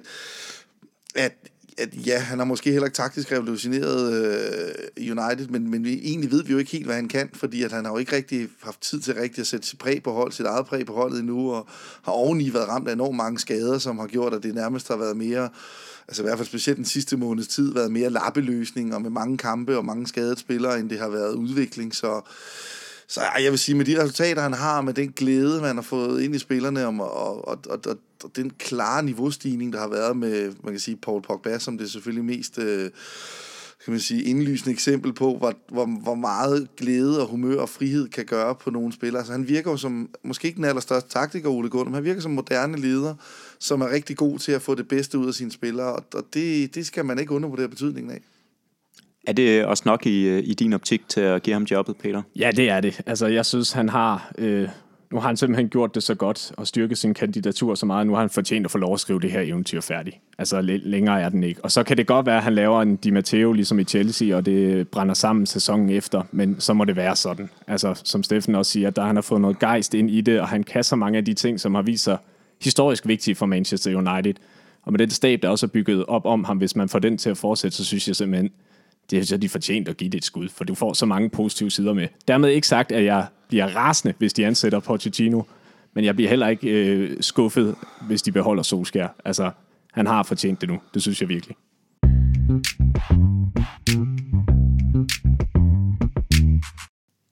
[1.15, 1.33] at
[1.77, 6.31] at ja, han har måske heller ikke taktisk revolutioneret øh, United, men, men vi, egentlig
[6.31, 8.49] ved vi jo ikke helt, hvad han kan, fordi at han har jo ikke rigtig
[8.63, 11.19] haft tid til rigtig at sætte sit præg på hold, sit eget præg på holdet
[11.19, 11.67] endnu, og
[12.01, 14.97] har oveni været ramt af enormt mange skader, som har gjort, at det nærmest har
[14.97, 15.49] været mere,
[16.07, 19.37] altså i hvert fald specielt den sidste måneds tid, været mere lappeløsning, og med mange
[19.37, 22.21] kampe og mange skadede spillere, end det har været udvikling, så
[23.09, 26.21] så jeg vil sige, med de resultater, han har, med den glæde, man har fået
[26.21, 30.53] ind i spillerne, og, og, og, og, og den klare niveaustigning, der har været med,
[30.63, 32.57] man kan sige, Paul Pogba, som det er selvfølgelig mest...
[32.57, 32.89] Øh,
[33.85, 38.09] kan man sige, indlysende eksempel på, hvor, hvor, hvor meget glæde og humør og frihed
[38.09, 39.19] kan gøre på nogle spillere.
[39.19, 42.21] Altså, han virker jo som, måske ikke den allerstørste taktiker, Ole Gunnar, men han virker
[42.21, 43.15] som moderne leder,
[43.59, 46.25] som er rigtig god til at få det bedste ud af sine spillere, og, og
[46.33, 48.21] det, det skal man ikke undervurdere betydningen af.
[49.27, 52.21] Er det også nok i, øh, i din optik til at give ham jobbet, Peter?
[52.35, 53.01] Ja, det er det.
[53.05, 54.31] Altså, jeg synes, han har...
[54.37, 54.69] Øh,
[55.11, 58.13] nu har han simpelthen gjort det så godt og styrket sin kandidatur så meget, nu
[58.13, 60.17] har han fortjent at få lov at skrive det her eventyr færdigt.
[60.37, 61.63] Altså, længere er den ikke.
[61.63, 64.35] Og så kan det godt være, at han laver en Di Matteo ligesom i Chelsea,
[64.35, 67.49] og det brænder sammen sæsonen efter, men så må det være sådan.
[67.67, 70.47] Altså, som Steffen også siger, der han har fået noget gejst ind i det, og
[70.47, 72.17] han kan så mange af de ting, som har vist sig
[72.61, 74.33] historisk vigtige for Manchester United.
[74.83, 77.17] Og med den stab, der også er bygget op om ham, hvis man får den
[77.17, 78.51] til at fortsætte, så synes jeg simpelthen,
[79.09, 81.29] det er så de fortjent at give det et skud, for du får så mange
[81.29, 82.07] positive sider med.
[82.27, 85.41] Dermed ikke sagt, at jeg bliver rasende, hvis de ansætter Pochettino,
[85.93, 87.75] men jeg bliver heller ikke øh, skuffet,
[88.07, 89.07] hvis de beholder Solskær.
[89.25, 89.51] Altså,
[89.93, 90.79] han har fortjent det nu.
[90.93, 91.55] Det synes jeg virkelig.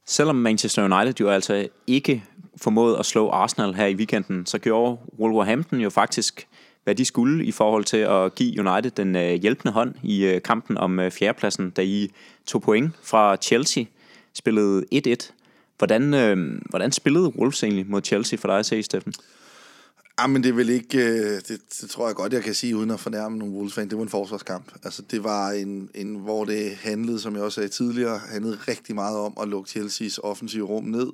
[0.07, 2.23] Selvom Manchester United jo altså ikke
[2.57, 6.47] formåede at slå Arsenal her i weekenden, så gjorde Wolverhampton jo faktisk
[6.87, 10.41] hvad de skulle i forhold til at give United den øh, hjælpende hånd i øh,
[10.41, 12.11] kampen om øh, fjerdepladsen, da I
[12.45, 13.83] tog point fra Chelsea,
[14.33, 15.31] spillede 1-1.
[15.77, 19.13] Hvordan, øh, hvordan spillede Wolves egentlig mod Chelsea for dig at se, Steffen?
[20.17, 22.77] Ah, men det er vel ikke, øh, det, det tror jeg godt, jeg kan sige,
[22.77, 23.81] uden at fornærme nogle wolves -fan.
[23.81, 24.71] Det var en forsvarskamp.
[24.83, 28.95] Altså, det var en, en, hvor det handlede, som jeg også sagde tidligere, handlede rigtig
[28.95, 31.07] meget om at lukke Chelseas offensive rum ned.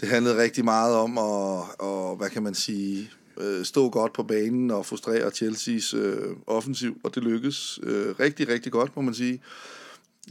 [0.00, 4.22] Det handlede rigtig meget om at, og, hvad kan man sige, øh, stå godt på
[4.22, 9.14] banen og frustrere Chelseas øh, offensiv, og det lykkes øh, rigtig, rigtig godt, må man
[9.14, 9.40] sige.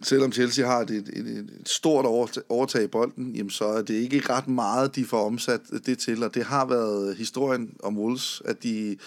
[0.02, 2.06] Selvom Chelsea har et, et, et, et stort
[2.50, 6.24] overtag i bolden, jamen så er det ikke ret meget, de får omsat det til,
[6.24, 8.98] og det har været historien om Wolves, at de,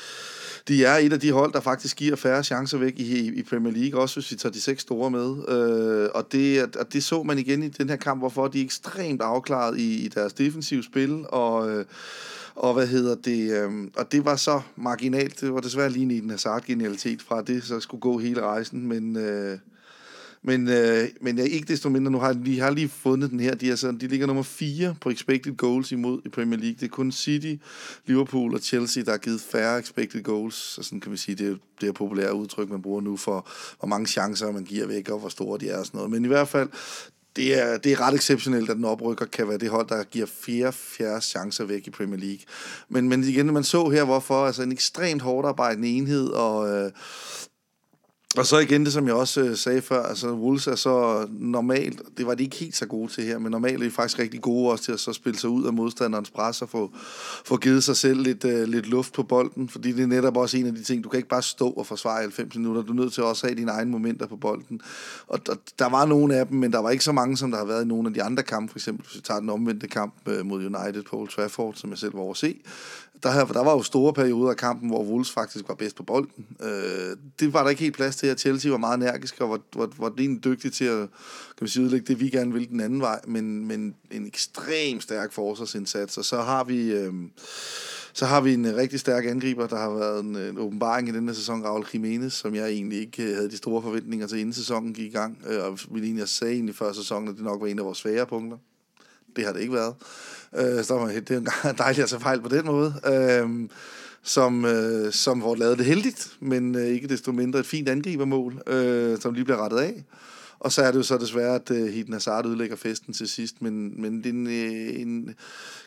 [0.69, 3.73] de er et af de hold, der faktisk giver færre chancer væk i, i Premier
[3.73, 5.49] League, også hvis vi tager de seks store med.
[5.49, 8.65] Øh, og, det, og det så man igen i den her kamp, hvorfor de er
[8.65, 11.71] ekstremt afklaret i, i deres defensive spil, og...
[11.71, 11.85] Øh,
[12.57, 13.51] og hvad hedder det?
[13.51, 15.41] Øh, og det var så marginalt.
[15.41, 18.87] Det var desværre lige i den Hazard-genialitet fra det, så skulle gå hele rejsen.
[18.87, 19.59] Men, øh,
[20.47, 23.55] men, øh, men jeg, ikke desto mindre, nu har de har lige fundet den her.
[23.55, 26.77] De, er sådan, de ligger nummer 4 på expected goals imod i Premier League.
[26.81, 27.55] Det er kun City,
[28.07, 30.55] Liverpool og Chelsea, der har givet færre expected goals.
[30.55, 33.49] Så sådan kan vi sige, det er det er populære udtryk, man bruger nu for,
[33.79, 36.11] hvor mange chancer man giver væk, og hvor store de er og sådan noget.
[36.11, 36.69] Men i hvert fald,
[37.37, 40.27] det er, det er ret exceptionelt, at den oprykker kan være det hold, der giver
[40.27, 42.41] 44 chancer væk i Premier League.
[42.89, 46.93] Men, men igen, man så her, hvorfor altså en ekstremt hårdt arbejdende enhed, og, øh,
[48.37, 52.03] og så igen det, som jeg også øh, sagde før, altså Wolves er så normalt,
[52.19, 54.41] det var de ikke helt så gode til her, men normalt er de faktisk rigtig
[54.41, 56.91] gode også til at så spille sig ud af modstanderens pres og få,
[57.45, 60.57] få givet sig selv lidt, uh, lidt luft på bolden, fordi det er netop også
[60.57, 62.97] en af de ting, du kan ikke bare stå og forsvare 90 minutter, du er
[62.97, 64.81] nødt til også at have dine egne momenter på bolden.
[65.27, 67.59] Og der, der var nogle af dem, men der var ikke så mange, som der
[67.59, 69.89] har været i nogle af de andre kampe, for eksempel hvis vi tager den omvendte
[69.89, 72.61] kamp uh, mod United på Old Trafford, som jeg selv var over at se,
[73.23, 76.47] der, der var jo store perioder af kampen, hvor Wolves faktisk var bedst på bolden.
[76.63, 79.61] Øh, det var der ikke helt plads til, at Chelsea var meget energisk, og var,
[79.77, 81.09] var, var egentlig dygtig til at
[81.57, 85.01] kan man sige, udlægge det, vi gerne vil den anden vej, men, men en ekstrem
[85.01, 86.19] stærk forsvarsindsats.
[86.19, 86.93] Og så har vi...
[86.93, 87.13] Øh,
[88.13, 91.35] så har vi en rigtig stærk angriber, der har været en, en åbenbaring i denne
[91.35, 94.95] sæson, Raul Jimenez, som jeg egentlig ikke øh, havde de store forventninger til, inden sæsonen
[94.95, 95.39] gik i gang.
[95.47, 97.99] Øh, og vi egentlig sagde egentlig før sæsonen, at det nok var en af vores
[97.99, 98.59] svære punkter.
[99.37, 99.95] Det har det ikke været.
[100.57, 102.95] Øh, så var det er dejligt at tage fejl på den måde.
[103.07, 103.69] Øh,
[104.23, 108.63] som, øh, som får lavet det heldigt, men øh, ikke desto mindre et fint angribermål,
[108.67, 110.05] øh, som lige bliver rettet af.
[110.59, 113.63] Og så er det jo så desværre, at øh, Hidden Hazard udlægger festen til sidst,
[113.63, 115.35] men, men det er en, øh, en,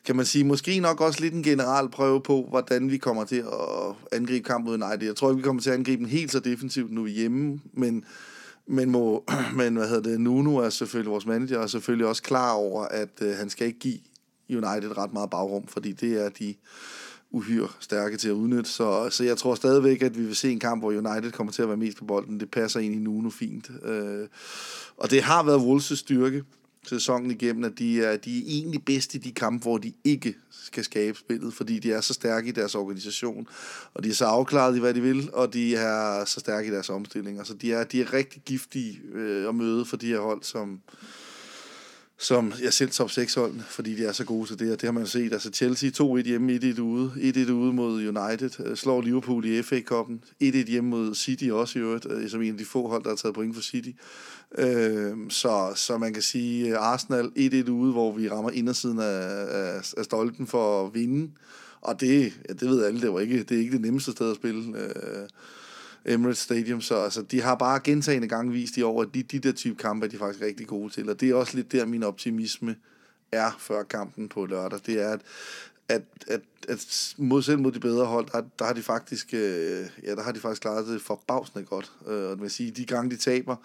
[0.06, 3.36] kan man sige, måske nok også lidt en general prøve på, hvordan vi kommer til
[3.36, 5.08] at angribe kampen mod United.
[5.08, 8.04] Jeg tror ikke, vi kommer til at angribe den helt så defensivt nu hjemme, men,
[8.70, 9.24] men, må,
[9.58, 12.86] men hvad hedder det, Nuno er selvfølgelig vores manager, og er selvfølgelig også klar over,
[12.86, 14.00] at øh, han skal ikke give
[14.50, 16.56] United ret meget bagrum, fordi det er de
[17.32, 18.70] uhyre stærke til at udnytte.
[18.70, 21.62] Så, så jeg tror stadigvæk, at vi vil se en kamp, hvor United kommer til
[21.62, 22.40] at være mest på bolden.
[22.40, 23.72] Det passer ind i Nuno fint.
[23.84, 24.28] Øh,
[24.98, 26.44] og det har været Wolves' styrke
[26.90, 30.36] sæsonen igennem, at de er, de er egentlig bedst i de kampe, hvor de ikke
[30.52, 33.48] skal skabe spillet, fordi de er så stærke i deres organisation,
[33.94, 36.72] og de er så afklaret i, hvad de vil, og de er så stærke i
[36.72, 37.44] deres omstillinger.
[37.44, 40.44] Så altså, de er, de er rigtig giftige øh, at møde for de her hold,
[40.44, 40.82] som,
[42.22, 44.88] som jeg selv top 6 holdene, fordi de er så gode til det, og det
[44.88, 45.34] har man set.
[45.34, 50.24] Altså Chelsea 2-1 hjemme, 1-1 ude, 1-1 ude mod United, øh, slår Liverpool i FA-koppen,
[50.44, 53.10] 1-1 hjemme mod City også i øvrigt, øh, som en af de få hold, der
[53.10, 53.90] har taget point for City.
[54.58, 59.46] Øh, så, så man kan sige, øh, Arsenal 1-1 ude, hvor vi rammer indersiden af,
[59.50, 61.32] af, af stolten for at vinde,
[61.82, 64.30] og det, ja, det ved alle, det, var ikke, det er ikke det nemmeste sted
[64.30, 64.78] at spille.
[64.78, 65.28] Øh,
[66.10, 69.40] Emirates Stadium, så altså, de har bare gentagende gange vist i år, at de, de
[69.40, 71.86] der type kampe er de faktisk rigtig gode til, og det er også lidt der,
[71.86, 72.76] min optimisme
[73.32, 74.80] er før kampen på lørdag.
[74.86, 75.22] Det er, at,
[75.90, 79.86] at, at, at mod, selv mod de bedre hold, der, der har de faktisk, øh,
[80.04, 81.92] ja, der har de faktisk klaret det forbavsende godt.
[82.08, 83.56] Øh, og det vil sige, de gange de taber,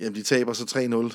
[0.00, 0.64] Jamen, de taber så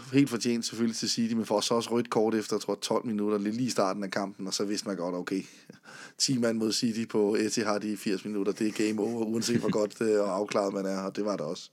[0.10, 0.16] 3-0.
[0.16, 3.06] Helt fortjent selvfølgelig til City, men får så også rødt kort efter, jeg tror, 12
[3.06, 5.42] minutter, lige i starten af kampen, og så vidste man godt, okay,
[6.18, 9.72] 10 mand mod City på Etihad i 80 minutter, det er game over, uanset hvor
[9.72, 11.70] godt øh, og afklaret man er, og det var det også.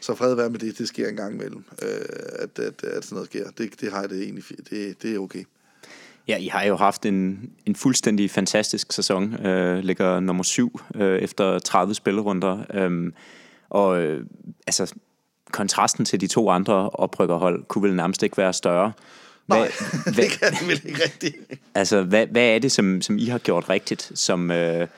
[0.00, 1.88] Så fred være med det, det sker en gang imellem, øh,
[2.38, 3.50] at, at, at sådan noget sker.
[3.50, 5.44] Det, det har jeg det egentlig, det, det er okay.
[6.28, 9.46] Ja, I har jo haft en, en fuldstændig fantastisk sæson.
[9.46, 12.64] Øh, ligger nummer syv øh, efter 30 spillerunder.
[12.74, 13.12] Øh,
[13.68, 14.26] og øh,
[14.66, 14.94] altså,
[15.52, 18.92] kontrasten til de to andre oprykkerhold kunne vel nærmest ikke være større.
[19.46, 19.70] Hvad, Nej,
[20.14, 21.36] hvad, det kan det vel ikke rigtigt.
[21.74, 24.88] Altså, hvad, hvad er det, som, som I har gjort rigtigt, som, øh,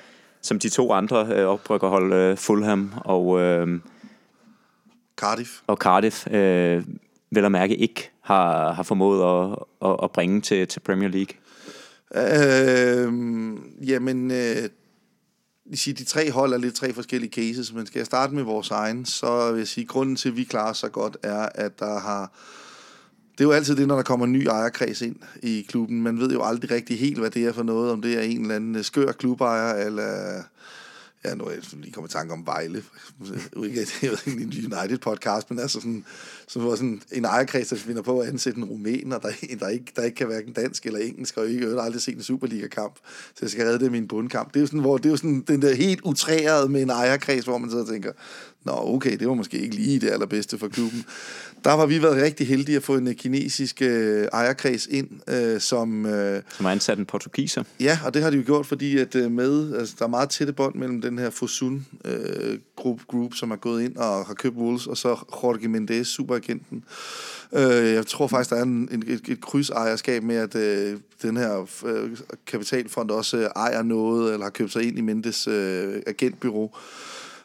[0.43, 3.81] som de to andre øh, oprykkerhold, øh, Fulham og, øh,
[5.17, 6.85] Cardiff, og Cardiff, øh,
[7.31, 11.35] vel at mærke ikke har, har formået at, at, at bringe til, til Premier League?
[12.15, 13.13] Øh,
[13.89, 14.69] jamen, øh,
[15.77, 18.71] sige, de tre hold er lidt tre forskellige cases, men skal jeg starte med vores
[18.71, 21.79] egen, så vil jeg sige, at grunden til, at vi klarer så godt, er, at
[21.79, 22.33] der har...
[23.33, 26.03] Det er jo altid det, når der kommer en ny ejerkreds ind i klubben.
[26.03, 28.41] Man ved jo aldrig rigtig helt, hvad det er for noget, om det er en
[28.41, 30.43] eller anden skør klubejer, eller
[31.29, 32.83] ja, nu er jeg lige kommet i tanke om Vejle.
[33.65, 36.05] Ikke, jeg ved en United-podcast, men altså sådan,
[36.47, 39.93] så var sådan en ejerkreds, der finder på at ansætte en rumæner, der, der, ikke,
[39.97, 42.95] der ikke kan hverken dansk eller engelsk, og ikke har aldrig set en Superliga-kamp,
[43.35, 44.49] så jeg skal redde det i min bundkamp.
[44.49, 46.91] Det er jo sådan, hvor, det er jo sådan den der helt utrærede med en
[46.91, 48.13] ejerkreds, hvor man så tænker,
[48.65, 51.05] nå okay, det var måske ikke lige det allerbedste for klubben.
[51.65, 56.07] Der har vi været rigtig heldige at få en kinesisk øh, ejerkreds ind, øh, som...
[56.07, 57.63] Øh, som har ansat en portugiser.
[57.81, 60.31] Ja, og det har de jo gjort, fordi at øh, med, altså, der er meget
[60.31, 64.35] tætte bånd mellem den her Fosun øh, group, group, som er gået ind og har
[64.35, 66.85] købt Wolves, og så Jorge Mendes, superagenten.
[67.53, 71.37] Øh, jeg tror faktisk, der er en, en, et, et krydsejerskab med, at øh, den
[71.37, 72.11] her øh,
[72.47, 76.77] kapitalfond også øh, ejer noget, eller har købt sig ind i Mendes øh, agentbyrå.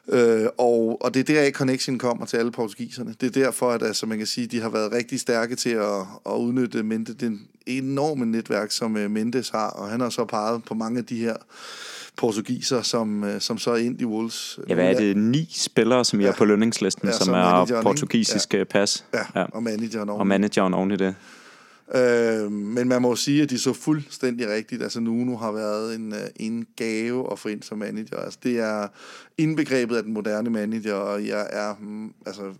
[0.09, 3.15] Øh, og, og det er der, connection kommer til alle portugiserne.
[3.21, 5.99] Det er derfor, at altså, man kan sige, de har været rigtig stærke til at,
[6.25, 10.63] at udnytte Mendes, det enorme netværk, som uh, Mendes har, og han har så peget
[10.63, 11.35] på mange af de her
[12.17, 14.59] portugiser, som, uh, som så er ind i Wolves.
[14.69, 15.17] Ja, hvad er det?
[15.17, 16.27] Ni spillere, som ja.
[16.27, 18.63] er på lønningslisten, ja, som, som er portugisiske ja.
[18.63, 19.05] pas.
[19.13, 20.19] Ja, ja, og manageren oven.
[20.19, 21.15] Og manageren oven i det.
[21.95, 24.83] Øh, men man må sige, at de så fuldstændig rigtigt.
[24.83, 28.17] Altså Nuno har været en, øh, en gave at få ind som manager.
[28.17, 28.87] Altså, det er
[29.37, 32.53] indbegrebet af den moderne manager, og jeg er, mm, altså,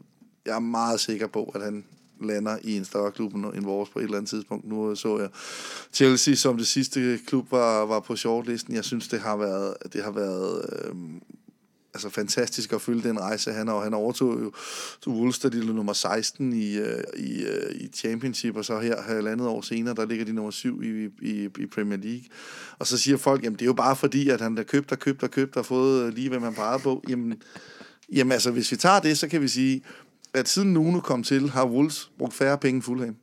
[0.45, 1.85] jeg er meget sikker på, at han
[2.21, 4.67] lander i en større klub end vores på et eller andet tidspunkt.
[4.67, 5.29] Nu så jeg
[5.93, 8.75] Chelsea som det sidste klub var, var på shortlisten.
[8.75, 10.95] Jeg synes, det har været, det har været øh,
[11.93, 13.79] altså fantastisk at følge den rejse, han har.
[13.79, 14.51] Han overtog jo
[15.01, 19.01] til Wolves, da de nummer 16 i, øh, i, øh, i Championship, og så her
[19.01, 22.23] halvandet år senere, der ligger de nummer 7 i, i, i Premier League.
[22.79, 24.99] Og så siger folk, jamen det er jo bare fordi, at han har købt og
[24.99, 27.03] købt og købt og fået øh, lige, hvad man pegede på.
[27.09, 27.41] Jamen,
[28.13, 29.81] jamen altså, hvis vi tager det, så kan vi sige,
[30.33, 33.15] at siden Nuno kom til, har Wolves brugt færre penge end Fulham.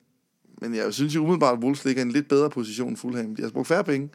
[0.61, 3.36] Men jeg synes jo umiddelbart, at Wolves ligger i en lidt bedre position end Fulham.
[3.36, 4.08] De har brugt færre penge.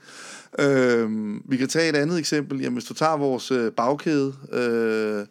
[0.59, 1.09] Øh,
[1.45, 2.59] vi kan tage et andet eksempel.
[2.61, 5.25] Jamen, hvis du tager vores øh, bagkæde, øh,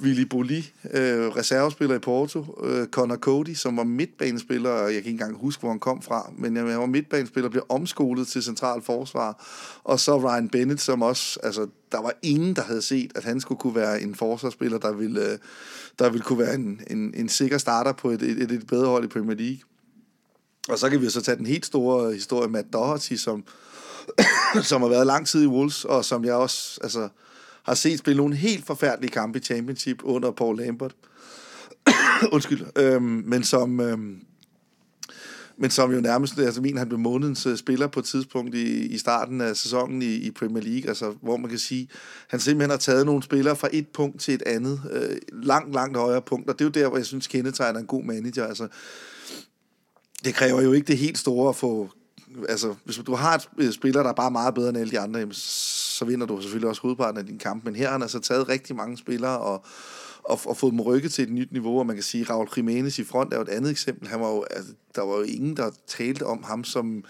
[0.00, 4.96] Willy Boli, øh, reservespiller i Porto, øh, Connor Cody, som var midtbanespiller, og jeg kan
[4.96, 8.82] ikke engang huske, hvor han kom fra, men han var midtbanespiller, blev omskolet til central
[8.82, 9.46] forsvar,
[9.84, 13.40] og så Ryan Bennett, som også, altså, der var ingen, der havde set, at han
[13.40, 15.38] skulle kunne være en forsvarsspiller, der ville, øh,
[15.98, 19.04] der ville kunne være en, en, en sikker starter på et, et, et bedre hold
[19.04, 19.58] i Premier League.
[20.68, 23.44] Og så kan vi så tage den helt store historie, med Doherty, som,
[24.62, 27.08] som har været lang tid i Wolves, og som jeg også altså,
[27.62, 30.94] har set spille nogle helt forfærdelige kampe i Championship under Paul Lambert.
[32.32, 33.80] undskyld, øhm, men som...
[33.80, 34.24] Øhm,
[35.56, 38.86] men som jo nærmest, altså min, han blev månedens øh, spiller på et tidspunkt i,
[38.86, 41.88] i starten af sæsonen i, i Premier League, altså hvor man kan sige,
[42.28, 45.96] han simpelthen har taget nogle spillere fra et punkt til et andet, øh, langt, langt
[45.96, 48.68] højere punkt, og det er jo der, hvor jeg synes, kendetegner en god manager, altså
[50.24, 51.90] det kræver jo ikke det helt store at få,
[52.48, 55.32] altså hvis du har et spiller, der er bare meget bedre end alle de andre,
[55.32, 58.48] så vinder du selvfølgelig også hovedparten af din kamp, men her har han altså taget
[58.48, 59.64] rigtig mange spillere, og
[60.24, 62.98] og, og fået dem rykket til et nyt niveau, og man kan sige, Raul Jimenez
[62.98, 64.08] i front er jo et andet eksempel.
[64.08, 67.04] Han var jo, altså, der var jo ingen, der talte om ham som,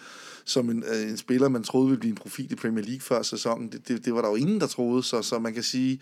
[0.44, 3.22] som en, øh, en spiller, man troede ville blive en profil i Premier League før
[3.22, 3.72] sæsonen.
[3.72, 6.00] Det, det, det var der jo ingen, der troede, så, så man kan sige,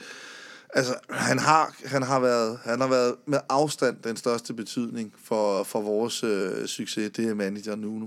[0.72, 5.62] altså, han har, han har, været, han har været med afstand den største betydning for,
[5.62, 8.06] for vores øh, succes, det er manager Nuno.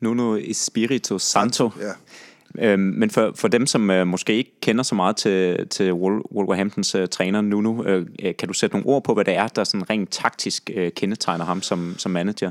[0.00, 1.70] Nuno Espirito Santo.
[1.80, 1.92] Ja.
[2.58, 6.94] Øhm, men for, for dem, som øh, måske ikke kender så meget til, til Wolverhamptons
[6.94, 8.06] øh, træner Nuno, øh,
[8.38, 11.44] kan du sætte nogle ord på, hvad det er, der sådan rent taktisk øh, kendetegner
[11.44, 12.50] ham som, som manager?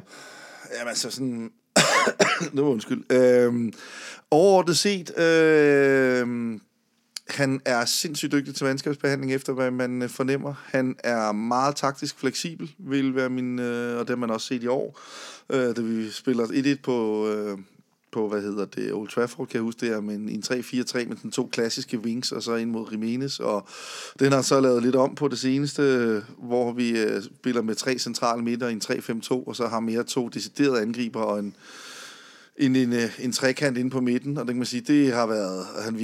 [0.77, 1.51] Jamen altså sådan...
[2.53, 3.11] var undskyld.
[3.11, 3.73] Øhm,
[4.31, 5.19] overordnet set...
[5.19, 6.59] Øh,
[7.30, 10.53] han er sindssygt dygtig til mandskabsbehandling, efter hvad man øh, fornemmer.
[10.65, 14.63] Han er meget taktisk fleksibel, vil være min, øh, og det har man også set
[14.63, 14.99] i år,
[15.49, 17.57] øh, da vi spiller 1-1 på, øh,
[18.11, 21.07] på, hvad hedder det, Old Trafford, kan jeg huske det her, men en, en 3-4-3
[21.07, 23.67] med den to klassiske wings, og så ind mod Jimenez, og
[24.19, 27.97] den har så lavet lidt om på det seneste, hvor vi øh, spiller med tre
[27.99, 31.55] centrale midter i en 3-5-2, og så har mere to deciderede angriber og en,
[32.57, 35.27] en, en, øh, en trekant inde på midten, og det kan man sige, det har
[35.27, 35.99] været, han,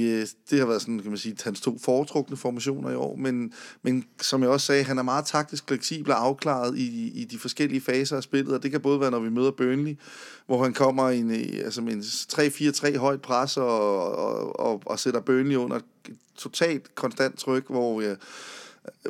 [0.50, 3.52] det har været sådan, kan man sige, hans to foretrukne formationer i år, men,
[3.82, 7.38] men som jeg også sagde, han er meget taktisk fleksibel og afklaret i, i de
[7.38, 9.96] forskellige faser af spillet, og det kan både være, når vi møder Burnley,
[10.46, 11.30] hvor han kommer i en,
[11.64, 15.80] altså med en 3-4-3 højt pres og, og, og, og sætter Burnley under
[16.36, 18.16] totalt konstant tryk, hvor, øh,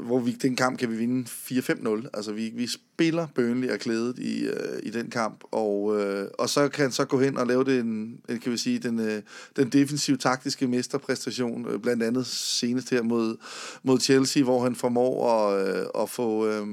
[0.02, 2.08] hvor vi, den kamp kan vi vinde 4-5-0.
[2.14, 6.48] Altså vi, vi spiller Burnley og klædet i, øh, i den kamp, og, øh, og
[6.48, 9.22] så kan han så gå hen og lave den, øh, kan vi sige, den, øh,
[9.56, 13.36] den defensive taktiske mesterpræstation, øh, blandt andet senest her mod,
[13.82, 16.46] mod Chelsea, hvor han formår at, øh, at få...
[16.46, 16.66] Øh,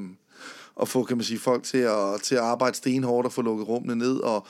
[0.82, 3.68] at få, kan man sige, folk til at, til at arbejde stenhårdt og få lukket
[3.68, 4.47] rummene ned, og,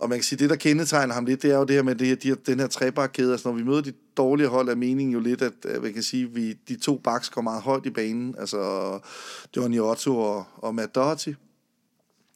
[0.00, 1.94] og man kan sige, det der kendetegner ham lidt, det er jo det her med
[1.94, 3.32] det her, de, den her trebakkæde.
[3.32, 6.02] Altså når vi møder de dårlige hold, er meningen jo lidt, at, at man kan
[6.02, 8.34] sige, vi, de to backs går meget højt i banen.
[8.38, 8.98] Altså
[9.56, 11.32] Johnny Otto og, og Matt Doherty.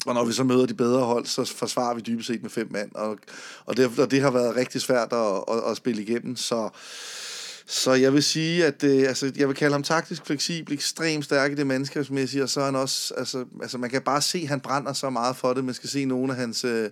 [0.07, 2.69] Og når vi så møder de bedre hold, så forsvarer vi dybest set med fem
[2.71, 2.95] mand.
[2.95, 3.19] Og,
[3.67, 6.37] og, det, og det har været rigtig svært at, at, at spille igennem.
[6.37, 6.69] Så,
[7.67, 11.53] så jeg vil sige, at øh, altså, jeg vil kalde ham taktisk fleksibel, ekstremt stærk
[11.53, 14.49] i det mandskabsmæssige, og så er han også, altså, altså man kan bare se, at
[14.49, 15.65] han brænder så meget for det.
[15.65, 16.65] Man skal se nogle af hans...
[16.65, 16.91] Øh,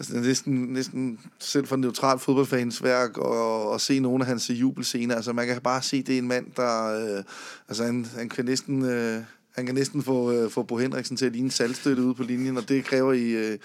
[0.00, 5.16] altså, næsten, næsten selv for neutral fodboldfans værk og, og se nogle af hans jubelscener.
[5.16, 6.86] Altså, man kan bare se, det er en mand, der...
[6.86, 7.24] Øh,
[7.68, 8.84] altså, han, han kan næsten...
[8.84, 12.22] Øh, han kan næsten få, øh, få Bo Henriksen til at ligne salgstøtte ude på
[12.22, 13.58] linjen, og det kræver i, øh,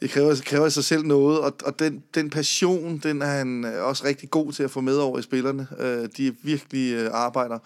[0.00, 3.64] det kræver, kræver i sig selv noget, og, og den, den passion, den er han
[3.64, 5.66] øh, også rigtig god til at få med over i spillerne.
[5.78, 7.58] Øh, de virkelig øh, arbejder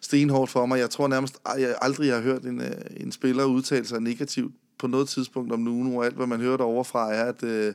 [0.00, 0.78] stenhårdt for mig.
[0.78, 4.86] Jeg tror nærmest, jeg aldrig har hørt en, øh, en spiller udtale sig negativt på
[4.86, 7.74] noget tidspunkt om nogen, og alt hvad man hører derovre fra er, at, øh,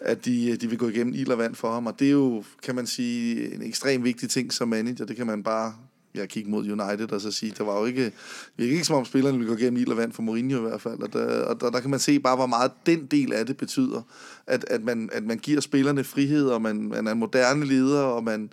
[0.00, 2.12] at de, øh, de vil gå igennem ild og vand for ham, og det er
[2.12, 5.74] jo, kan man sige, en ekstremt vigtig ting som manager, det kan man bare
[6.14, 8.12] jeg kigge mod United og så sige, der var jo ikke,
[8.56, 10.80] vi ikke som om spillerne ville gå gennem ild og vand for Mourinho i hvert
[10.80, 13.46] fald, og der, og der, der kan man se bare, hvor meget den del af
[13.46, 14.02] det betyder,
[14.46, 18.02] at, at, man, at man giver spillerne frihed, og man, man er en moderne leder,
[18.02, 18.50] og man,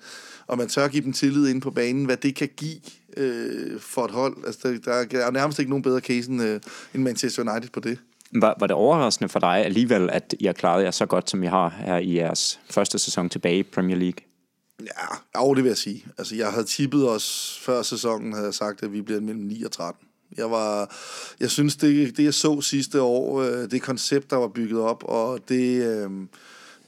[0.47, 2.79] og man tør give dem tillid ind på banen, hvad det kan give
[3.17, 4.37] øh, for et hold.
[4.45, 6.59] Altså, der, der er nærmest ikke nogen bedre case end, øh,
[6.93, 7.99] end Manchester United på det.
[8.31, 11.43] Var, var det overraskende for dig alligevel, at I har klaret jer så godt, som
[11.43, 14.34] I har her i jeres første sæson tilbage i Premier League?
[14.79, 16.05] Ja, jo, det vil jeg sige.
[16.17, 19.63] Altså, jeg havde tippet os før sæsonen, havde jeg sagt, at vi bliver mellem 9
[19.63, 20.07] og 13.
[20.37, 20.95] Jeg, var,
[21.39, 25.03] jeg synes, det, det jeg så sidste år, øh, det koncept, der var bygget op,
[25.03, 26.09] og det, øh,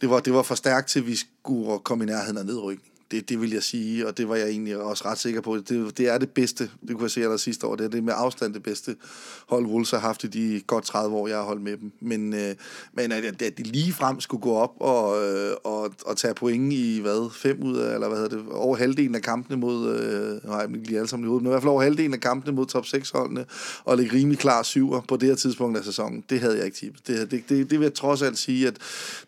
[0.01, 2.86] det, var, det var for stærkt til, at vi skulle komme i nærheden af nedrykning.
[3.11, 5.57] Det, det vil jeg sige, og det var jeg egentlig også ret sikker på.
[5.57, 7.75] Det, det er det bedste, det kunne jeg se der sidste år.
[7.75, 8.95] Det er det med afstand det bedste
[9.47, 11.91] hold Wolves har haft i de godt 30 år, jeg har holdt med dem.
[11.99, 12.55] Men, øh,
[12.93, 16.73] men at, at de lige frem skulle gå op og, øh, og, og tage point
[16.73, 20.49] i, hvad, fem ud af, eller hvad hedder det, over halvdelen af kampene mod, øh,
[20.49, 22.55] nej, ikke lige alle sammen i hovedet, men i hvert fald over halvdelen af kampene
[22.55, 23.45] mod top 6 holdene,
[23.85, 26.23] og ligge rimelig klar syver på det her tidspunkt af sæsonen.
[26.29, 27.07] Det havde jeg ikke tippet.
[27.07, 28.77] Det, det, det, det vil jeg trods alt sige, at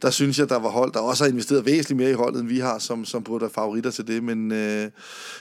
[0.01, 2.47] der synes jeg, der var hold, der også har investeret væsentligt mere i holdet, end
[2.47, 4.89] vi har, som, som burde have favoritter til det, men øh,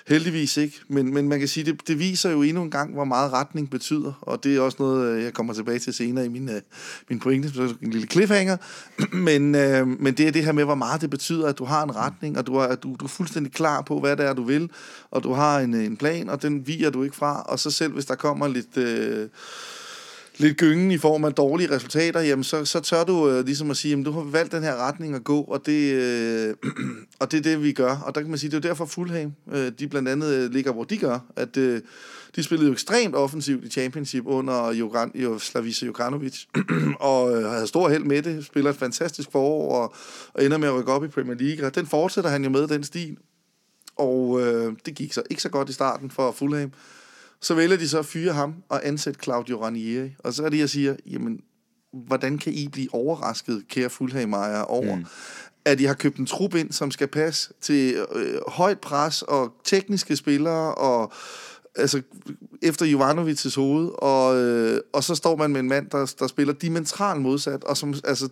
[0.09, 0.81] heldigvis ikke.
[0.89, 3.71] Men, men man kan sige, det, det viser jo endnu en gang, hvor meget retning
[3.71, 6.61] betyder, og det er også noget, øh, jeg kommer tilbage til senere i min, øh,
[7.09, 8.57] min pointe, så en lille cliffhanger,
[9.29, 11.83] men, øh, men det er det her med, hvor meget det betyder, at du har
[11.83, 14.45] en retning, og du er, du, du er fuldstændig klar på, hvad det er, du
[14.45, 14.71] vil,
[15.11, 17.71] og du har en, øh, en plan, og den viger du ikke fra, og så
[17.71, 18.77] selv hvis der kommer lidt...
[18.77, 19.29] Øh,
[20.39, 23.77] lidt gyngen i form af dårlige resultater, jamen så, så tør du øh, ligesom at
[23.77, 26.55] sige, jamen du har valgt den her retning at gå, og det, øh,
[27.21, 27.97] og det er det, vi gør.
[27.97, 30.73] Og der kan man sige, det er derfor Fulham, øh, de blandt andet øh, ligger,
[30.73, 31.81] hvor de gør, at øh,
[32.37, 36.45] de spillede jo ekstremt offensivt i Championship under Jogran, jo, Slavisa Jokranovic,
[37.01, 39.95] og øh, havde stor held med det, spiller et fantastisk forår, og,
[40.35, 42.69] og ender med at rykke op i Premier League, og den fortsætter han jo med,
[42.69, 43.17] den stil.
[43.97, 46.73] Og øh, det gik så ikke så godt i starten for Fulham.
[47.41, 50.11] Så vælger de så at fyre ham og ansætte Claudio Ranieri.
[50.19, 51.41] Og så er det, jeg siger, jamen,
[51.93, 55.05] hvordan kan I blive overrasket, kære fulham over, mm.
[55.65, 59.55] at I har købt en trup ind, som skal passe til øh, højt pres og
[59.65, 61.13] tekniske spillere og
[61.75, 62.03] altså,
[62.63, 66.55] efter Jovanovics hoved, og, øh, og så står man med en mand, der, der spiller
[66.55, 68.29] dimensionalt modsat, og som, altså,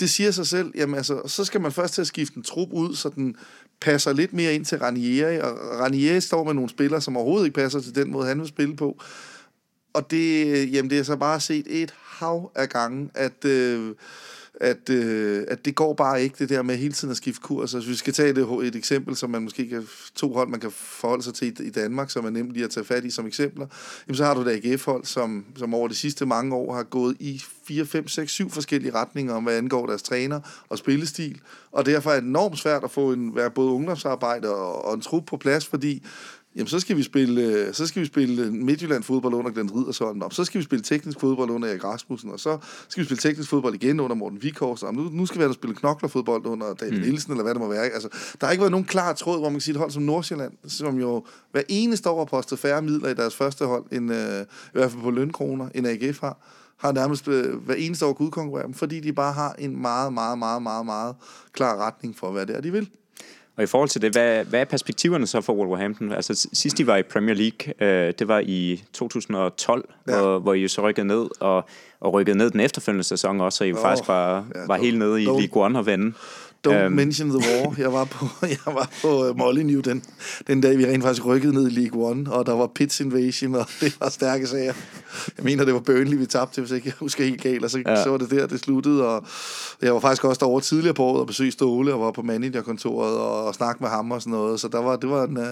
[0.00, 2.68] det siger sig selv, jamen altså, så skal man først til at skifte en trup
[2.72, 3.36] ud, så den
[3.80, 7.60] passer lidt mere ind til Ranieri, og Ranieri står med nogle spillere, som overhovedet ikke
[7.60, 9.02] passer til den måde, han vil spille på.
[9.92, 13.44] Og det, jamen, det er så bare set et hav af gange, at...
[13.44, 13.94] Øh,
[14.60, 17.62] at, øh, at det går bare ikke, det der med hele tiden at skifte kurs.
[17.62, 20.60] Altså, hvis vi skal tage et, et eksempel, som man måske kan, to hold, man
[20.60, 23.26] kan forholde sig til i, Danmark, som er nemt lige at tage fat i som
[23.26, 23.66] eksempler,
[24.08, 27.16] jamen, så har du da AGF-hold, som, som over de sidste mange år har gået
[27.20, 31.40] i 4, 5, 6, 7 forskellige retninger om, hvad angår deres træner og spillestil.
[31.72, 35.00] Og derfor er det enormt svært at få en, være både ungdomsarbejde og, og en
[35.00, 36.02] trup på plads, fordi
[36.56, 40.22] Jamen, så skal vi spille, øh, så skal vi spille Midtjylland fodbold under Glenn Riddersholm,
[40.22, 42.58] og så skal vi spille teknisk fodbold under Erik Rasmussen, og så
[42.88, 45.54] skal vi spille teknisk fodbold igen under Morten Vikhorst, og nu, nu skal vi have
[45.54, 47.00] spille knoklerfodbold under David mm.
[47.00, 47.84] Nielsen, eller hvad det må være.
[47.84, 48.08] Altså,
[48.40, 50.52] der har ikke været nogen klar tråd, hvor man kan sige et hold som Nordsjælland,
[50.68, 54.40] som jo hver eneste år har postet færre midler i deres første hold, end, øh,
[54.40, 56.38] i hvert fald på lønkroner, end AGF har
[56.80, 60.12] har nærmest øh, hver eneste år kunne udkonkurrere dem, fordi de bare har en meget,
[60.12, 61.16] meget, meget, meget, meget
[61.52, 62.88] klar retning for, hvad det er, de vil.
[63.56, 66.12] Og i forhold til det, hvad, hvad er perspektiverne så for Wolverhampton?
[66.12, 70.20] Altså sidst de var i Premier League, øh, det var i 2012, ja.
[70.20, 71.68] hvor, hvor I så rykkede ned, og,
[72.00, 74.98] og rykkede ned den efterfølgende sæson også, så I oh, faktisk var, ja, var helt
[74.98, 76.12] nede i League One og vende.
[76.62, 77.74] Don't um, mention the war.
[77.78, 80.02] Jeg var på, jeg var på uh, Molyneux den,
[80.46, 83.54] den dag, vi rent faktisk rykkede ned i League One, og der var Pits Invasion,
[83.54, 84.72] og det var stærke sager.
[85.36, 87.82] Jeg mener, det var Burnley, vi tabte, hvis ikke jeg husker helt galt, og så,
[87.86, 88.02] ja.
[88.02, 89.24] så var det der, det sluttede, og
[89.82, 93.18] jeg var faktisk også derovre tidligere på året og besøgte Ståle, og var på managerkontoret
[93.18, 95.44] og, og snakkede med ham og sådan noget, så der var, det var en, uh,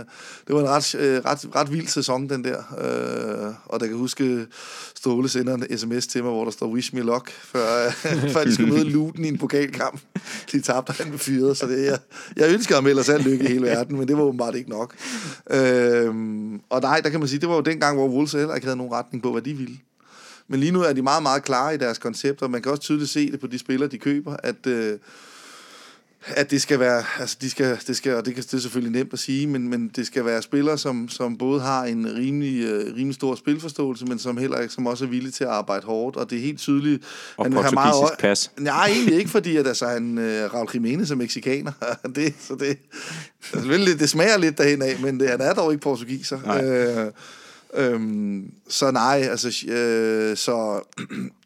[0.47, 2.59] det var en ret, uh, ret, ret vild sæson, den der.
[2.59, 4.47] Uh, og der kan huske,
[4.95, 7.91] Ståle sender en sms til mig, hvor der står wish me luck, før,
[8.35, 10.01] før de skulle møde Luton i en pokalkamp.
[10.53, 11.99] De tabte han blev fyret, så det, jeg,
[12.37, 14.95] jeg ønsker ham ellers al lykke i hele verden, men det var åbenbart ikke nok.
[15.51, 18.55] Øhm, og nej, der kan man sige, det var jo den gang, hvor Wolves heller
[18.55, 19.79] ikke havde nogen retning på, hvad de ville.
[20.49, 22.47] Men lige nu er de meget, meget klare i deres koncepter.
[22.47, 24.67] og man kan også tydeligt se det på de spillere, de køber, at...
[24.67, 24.99] Øh,
[26.27, 28.99] at det skal være, altså de skal, det skal, og det, kan, det er selvfølgelig
[28.99, 32.75] nemt at sige, men, men det skal være spillere, som, som både har en rimelig,
[32.75, 35.87] uh, rimelig stor spilforståelse, men som heller ikke, som også er villige til at arbejde
[35.87, 37.05] hårdt, og det er helt tydeligt.
[37.37, 38.51] Og han har meget, pas.
[38.59, 41.73] Nej, egentlig ikke, fordi at, altså, han, uh, Raul Jimenez er mexikaner,
[42.17, 42.79] det, så det,
[43.55, 46.41] altså, det smager lidt derhen af, men det, han er dog ikke portugiser.
[46.45, 46.65] Nej.
[46.65, 47.13] Øh,
[47.75, 50.81] Øhm, så nej, altså, øh, så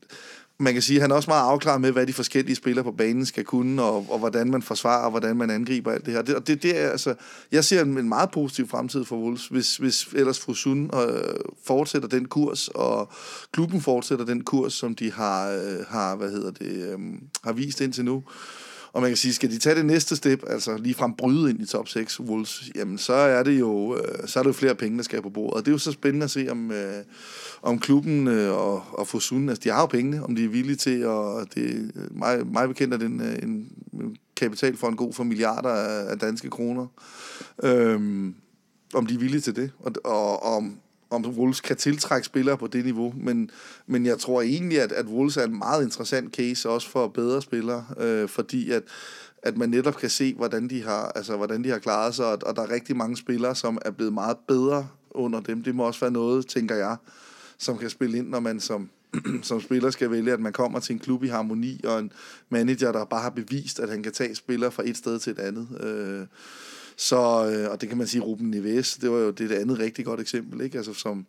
[0.62, 2.92] man kan sige, at han er også meget afklaret med, hvad de forskellige spillere på
[2.92, 6.22] banen skal kunne, og, og hvordan man forsvarer, og hvordan man angriber alt det her.
[6.22, 7.14] Det, og det, det er, altså,
[7.52, 11.34] jeg ser en, en meget positiv fremtid for Wolves, hvis, hvis ellers Fusun øh,
[11.66, 13.12] fortsætter den kurs, og
[13.52, 16.98] klubben fortsætter den kurs, som de har, øh, har hvad hedder det, øh,
[17.44, 18.22] har vist indtil nu.
[18.92, 21.60] Og man kan sige, skal de tage det næste step, altså lige frem bryde ind
[21.60, 24.74] i top 6 Wolves, jamen så er det jo, øh, så er det jo flere
[24.74, 25.54] penge, der skal på bordet.
[25.54, 27.04] Og det er jo så spændende at se, om, øh,
[27.62, 30.76] om klubben øh, og, og Fosun, altså de har jo pengene, om de er villige
[30.76, 34.96] til, og det er mig, mig bekendt, at en, øh, en, en kapital for en
[34.96, 36.86] god for milliarder af, af danske kroner.
[37.62, 38.34] Øhm,
[38.94, 40.78] om de er villige til det, og, og, og om,
[41.12, 43.50] om Wolves kan tiltrække spillere på det niveau, men,
[43.86, 47.42] men jeg tror egentlig, at, at Wolves er en meget interessant case også for bedre
[47.42, 48.82] spillere, øh, fordi at,
[49.42, 52.38] at man netop kan se, hvordan de har, altså, hvordan de har klaret sig, og,
[52.46, 55.62] og der er rigtig mange spillere, som er blevet meget bedre under dem.
[55.62, 56.96] Det må også være noget, tænker jeg,
[57.58, 58.90] som kan spille ind, når man som,
[59.42, 62.12] som spiller skal vælge, at man kommer til en klub i harmoni, og en
[62.48, 65.38] manager, der bare har bevist, at han kan tage spillere fra et sted til et
[65.38, 65.68] andet.
[65.80, 66.26] Øh,
[67.02, 69.78] så, øh, og det kan man sige, Ruben Neves, det var jo det, det andet
[69.78, 70.76] rigtig godt eksempel, ikke?
[70.76, 71.26] Altså som,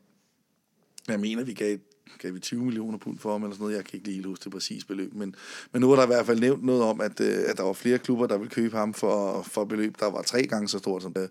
[1.07, 1.77] jeg mener, vi gav,
[2.19, 3.75] gav vi 20 millioner pund for ham, eller sådan noget.
[3.75, 5.35] Jeg kan ikke lige huske det præcis beløb, men,
[5.71, 7.73] men nu er der i hvert fald nævnt noget om, at, øh, at der var
[7.73, 11.01] flere klubber, der ville købe ham for, for beløb, der var tre gange så stort
[11.01, 11.29] som det.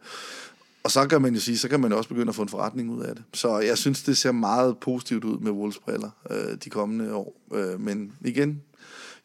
[0.82, 2.90] Og så kan man jo sige, så kan man også begynde at få en forretning
[2.90, 3.24] ud af det.
[3.34, 7.40] Så jeg synes, det ser meget positivt ud med Wolves briller øh, de kommende år.
[7.54, 8.62] Øh, men igen,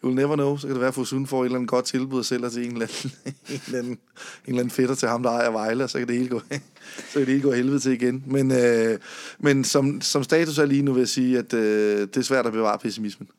[0.04, 2.20] you'll never know, så kan det være, at Fosun får et eller andet godt tilbud
[2.20, 3.12] og sælger til en eller anden,
[3.54, 4.00] en eller anden, en
[4.45, 6.39] eller anden fætter til ham, der ejer Vejle, og så kan det hele gå,
[7.10, 8.24] så kan det hele gå helvede til igen.
[8.26, 9.00] Men, øh,
[9.39, 12.45] men som, som status er lige nu, vil jeg sige, at øh, det er svært
[12.45, 13.30] at bevare pessimismen.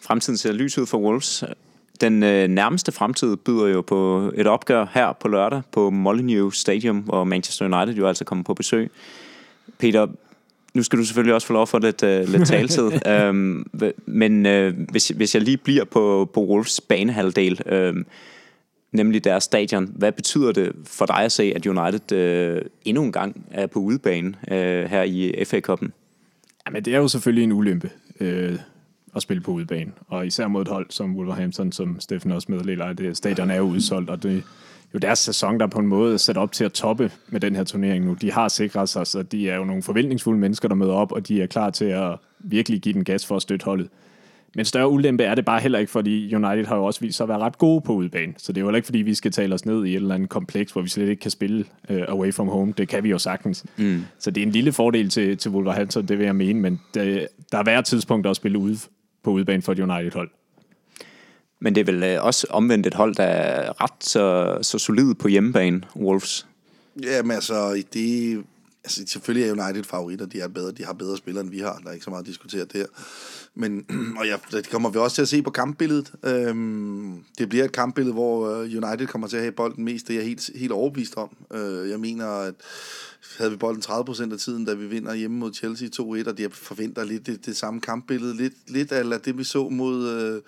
[0.00, 1.44] Fremtiden ser lys ud for Wolves.
[2.00, 6.98] Den øh, nærmeste fremtid byder jo på et opgør her på lørdag på Molineux Stadium,
[6.98, 8.90] hvor Manchester United jo altså kommer på besøg.
[9.78, 10.06] Peter,
[10.78, 13.66] nu skal du selvfølgelig også få lov for lidt, uh, lidt taletid, øhm,
[14.06, 17.94] men øh, hvis, hvis jeg lige bliver på, på Wolves banehalvdel, øh,
[18.92, 23.12] nemlig deres stadion, hvad betyder det for dig at se, at United øh, endnu en
[23.12, 25.92] gang er på udebane øh, her i FA-koppen?
[26.66, 28.58] Jamen, det er jo selvfølgelig en ulempe øh,
[29.16, 32.84] at spille på udebane, og især mod et hold som Wolverhampton, som Steffen også meddeler,
[32.84, 34.44] at det, stadion er jo udsolgt, og det
[34.94, 37.56] jo deres sæson, der på en måde er sat op til at toppe med den
[37.56, 38.14] her turnering nu.
[38.14, 41.28] De har sikret sig, så de er jo nogle forventningsfulde mennesker, der møder op, og
[41.28, 43.88] de er klar til at virkelig give den gas for at støtte holdet.
[44.54, 47.24] Men større ulempe er det bare heller ikke, fordi United har jo også vist sig
[47.24, 48.34] at være ret gode på udebane.
[48.36, 50.14] Så det er jo heller ikke, fordi vi skal tale os ned i et eller
[50.14, 52.74] andet kompleks, hvor vi slet ikke kan spille uh, away from home.
[52.78, 53.64] Det kan vi jo sagtens.
[53.76, 54.04] Mm.
[54.18, 57.28] Så det er en lille fordel til, til Wolverhampton, det vil jeg mene, men det,
[57.52, 58.76] der er hver tidspunkt at spille ude
[59.22, 60.30] på udebane for et United-hold.
[61.60, 65.14] Men det er vel øh, også omvendt et hold, der er ret så, så solid
[65.14, 66.46] på hjemmebane, Wolves.
[67.02, 68.44] Jamen altså, det,
[68.84, 71.80] altså, selvfølgelig er United favoritter, de er bedre, de har bedre spillere, end vi har.
[71.82, 72.86] Der er ikke så meget at diskutere der.
[73.54, 73.86] Men,
[74.18, 76.12] og ja, det kommer vi også til at se på kampbilledet.
[76.24, 80.08] Øhm, det bliver et kampbillede, hvor øh, United kommer til at have bolden mest.
[80.08, 81.36] Det er jeg helt, helt overbevist om.
[81.54, 82.54] Øh, jeg mener, at
[83.38, 86.48] havde vi bolden 30% af tiden, da vi vinder hjemme mod Chelsea 2-1, og de
[86.52, 88.36] forventer lidt det, det samme kampbillede.
[88.36, 90.08] Lidt, lidt af det, vi så mod...
[90.08, 90.42] Øh,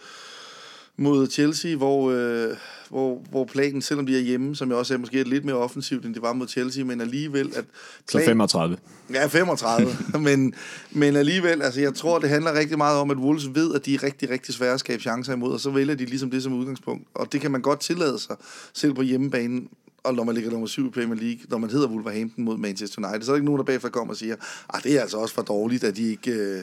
[1.01, 2.57] mod Chelsea, hvor, øh,
[2.89, 5.57] hvor, hvor planen, selvom de er hjemme, som jeg også er måske er lidt mere
[5.57, 7.47] offensivt, end det var mod Chelsea, men alligevel...
[7.47, 7.65] At
[8.09, 8.23] plan...
[8.23, 8.77] Så 35.
[9.13, 9.97] Ja, 35.
[10.27, 10.55] men,
[10.91, 13.95] men alligevel, altså jeg tror, det handler rigtig meget om, at Wolves ved, at de
[13.95, 16.53] er rigtig, rigtig svære at skabe chancer imod, og så vælger de ligesom det som
[16.53, 17.09] udgangspunkt.
[17.15, 18.37] Og det kan man godt tillade sig,
[18.73, 19.69] selv på hjemmebanen,
[20.05, 23.09] og når man ligger nummer 7 i Premier League, når man hedder Wolverhampton mod Manchester
[23.09, 24.41] United, så er der ikke nogen, der bagfra kommer og siger, at
[24.75, 26.61] ah, det er altså også for dårligt, at de ikke, øh,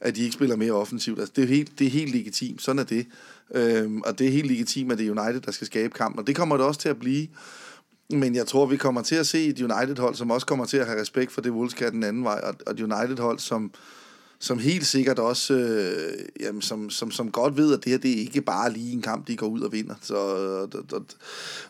[0.00, 1.18] at de ikke spiller mere offensivt.
[1.18, 2.62] Altså, det, er helt, det er helt legitimt.
[2.62, 3.06] Sådan er det.
[3.54, 6.18] Øhm, og det er helt legitimt, at det er United, der skal skabe kampen.
[6.18, 7.28] Og det kommer det også til at blive.
[8.10, 10.86] Men jeg tror, vi kommer til at se et United-hold, som også kommer til at
[10.86, 12.40] have respekt for det Wolves kan den anden vej.
[12.66, 13.70] Og et United-hold, som,
[14.38, 18.10] som helt sikkert også, øh, jamen, som, som, som godt ved, at det her, det
[18.10, 19.94] er ikke bare lige en kamp, de går ud og vinder.
[20.02, 21.04] Så, og, og,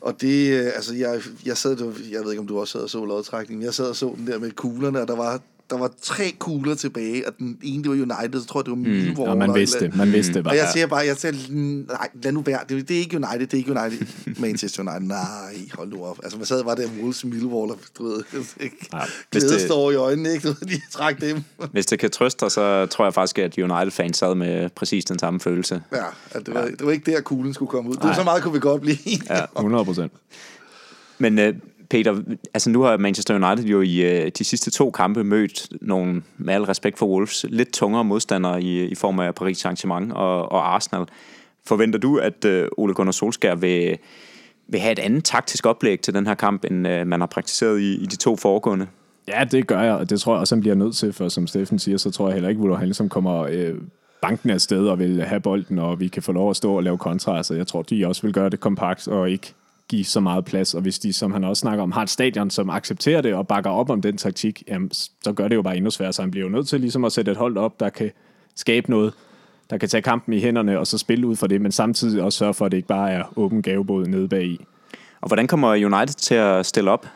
[0.01, 2.91] og det, øh, altså, jeg, jeg sad, jeg ved ikke, om du også sad og
[2.91, 5.41] så lodtrækningen, jeg sad og så den der med kuglerne, og der var
[5.71, 8.71] der var tre kugler tilbage, og den ene, det var United, så tror jeg, det
[8.71, 9.14] var Millwall.
[9.14, 10.53] Mm, og man vidste det, man vidste det bare.
[10.53, 11.33] Og jeg siger bare, jeg siger,
[11.89, 14.07] nej, lad nu være, det, det er ikke United, det er ikke United,
[14.43, 16.19] Manchester United, nej, hold nu op.
[16.23, 18.23] Altså, man sad bare der Wolves Millwall, og du ved,
[18.93, 18.99] ja,
[19.33, 20.49] glæde står i øjnene, ikke?
[20.49, 21.43] De træk dem.
[21.73, 25.19] Hvis det kan trøste dig, så tror jeg faktisk, at United-fans sad med præcis den
[25.19, 25.83] samme følelse.
[25.93, 26.66] Ja, at det, var, ja.
[26.66, 27.95] det var ikke der, kuglen skulle komme ud.
[27.95, 28.97] Det var så meget kunne vi godt blive.
[29.31, 30.12] ja, 100 procent.
[31.19, 31.55] Men øh,
[31.91, 32.22] Peter,
[32.55, 36.55] altså nu har Manchester United jo i øh, de sidste to kampe mødt nogle, med
[36.55, 40.74] al respekt for Wolves, lidt tungere modstandere i, i form af Paris Saint-Germain og, og
[40.74, 41.07] Arsenal.
[41.66, 43.99] Forventer du, at øh, Ole Gunnar Solskjaer vil,
[44.68, 47.80] vil have et andet taktisk oplæg til den her kamp, end øh, man har praktiseret
[47.80, 48.86] i, i de to foregående?
[49.28, 51.47] Ja, det gør jeg, og det tror jeg også, han bliver nødt til, for som
[51.47, 53.74] Steffen siger, så tror jeg heller ikke, at han som kommer øh,
[54.22, 56.82] banken er sted og vil have bolden, og vi kan få lov at stå og
[56.82, 57.43] lave kontra.
[57.43, 59.55] Så jeg tror, de også vil gøre det kompakt og ikke
[59.89, 62.51] give så meget plads, og hvis de, som han også snakker om, har et stadion,
[62.51, 64.91] som accepterer det og bakker op om den taktik, jamen,
[65.24, 67.12] så gør det jo bare endnu sværere, så han bliver jo nødt til ligesom at
[67.12, 68.11] sætte et hold op, der kan
[68.57, 69.12] skabe noget,
[69.70, 72.39] der kan tage kampen i hænderne og så spille ud for det, men samtidig også
[72.39, 74.64] sørge for, at det ikke bare er åben gavebåd nede bag i.
[75.20, 77.07] Og hvordan kommer United til at stille op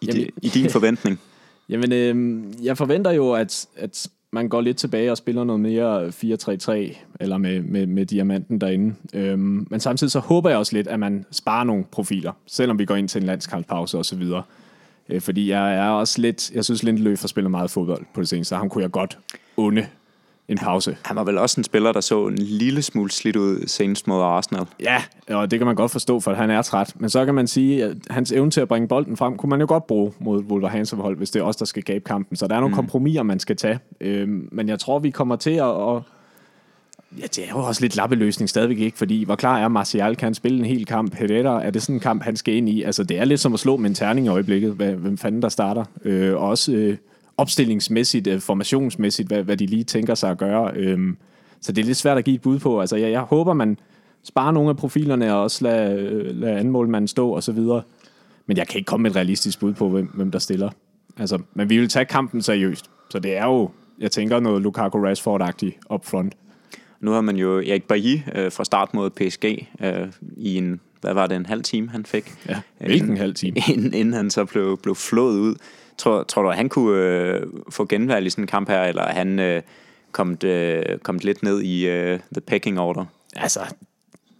[0.00, 1.20] i, Jamen, de, i din forventning?
[1.68, 6.08] Jamen, øh, jeg forventer jo, at, at man går lidt tilbage og spiller noget mere
[6.08, 8.94] 4-3-3, eller med, med, med diamanten derinde.
[9.14, 12.84] Øhm, men samtidig så håber jeg også lidt, at man sparer nogle profiler, selvom vi
[12.84, 14.22] går ind til en landskampspause osv.
[15.08, 18.28] Øh, fordi jeg er også lidt, jeg synes Lindeløf har spillet meget fodbold på det
[18.28, 19.18] seneste, ham kunne jeg godt
[19.56, 19.86] unde
[20.48, 20.96] en pause.
[21.04, 24.22] Han var vel også en spiller, der så en lille smule slidt ud senest mod
[24.22, 24.66] Arsenal.
[24.80, 26.94] Ja, og det kan man godt forstå, for han er træt.
[26.96, 29.60] Men så kan man sige, at hans evne til at bringe bolden frem, kunne man
[29.60, 32.36] jo godt bruge mod Wolverhampton hold, hvis det er os, der skal gabe kampen.
[32.36, 32.76] Så der er nogle mm.
[32.76, 33.78] kompromiser, man skal tage.
[34.00, 35.62] Øhm, men jeg tror, vi kommer til at...
[35.62, 36.02] Og
[37.18, 40.16] Ja, det er jo også lidt lappeløsning stadigvæk ikke, fordi hvor klar er Martial?
[40.16, 41.14] Kan han spille en hel kamp?
[41.14, 42.82] Herrera, er det sådan en kamp, han skal ind i?
[42.82, 45.48] Altså, det er lidt som at slå med en terning i øjeblikket, hvem fanden der
[45.48, 45.84] starter.
[46.04, 46.96] Øh, og også øh,
[47.38, 50.72] opstillingsmæssigt, øh, formationsmæssigt, hvad, hvad de lige tænker sig at gøre.
[50.76, 51.16] Øhm,
[51.60, 52.80] så det er lidt svært at give et bud på.
[52.80, 53.78] Altså, jeg, jeg håber, man
[54.22, 57.82] sparer nogle af profilerne og også lader, øh, lad anmålmanden stå og så videre.
[58.46, 60.70] Men jeg kan ikke komme med et realistisk bud på, hvem, hvem der stiller.
[61.18, 62.90] Altså, men vi vil tage kampen seriøst.
[63.10, 66.34] Så det er jo, jeg tænker, noget Lukaku Rashford-agtigt up front.
[67.00, 71.14] Nu har man jo Erik Bailly øh, fra start mod PSG øh, i en, hvad
[71.14, 72.34] var det, en halv time, han fik?
[72.48, 73.56] Ja, hvilken halv time?
[73.72, 75.54] Inden, inden han så blev, blev flået ud.
[75.98, 79.02] Tror, tror du, at han kunne øh, få genvalg i sådan en kamp her, eller
[79.02, 79.62] er han øh,
[80.12, 83.04] kommet, øh, kommet lidt ned i øh, the pecking order?
[83.36, 83.60] Altså,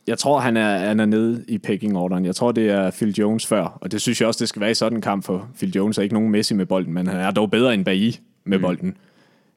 [0.07, 2.25] jeg tror, han er, han er nede i pecking-orderen.
[2.25, 4.71] Jeg tror, det er Phil Jones før, og det synes jeg også, det skal være
[4.71, 7.21] i sådan en kamp, for Phil Jones er ikke nogen Messi med bolden, men han
[7.21, 8.11] er dog bedre end Bailly
[8.45, 8.63] med mm.
[8.63, 8.97] bolden.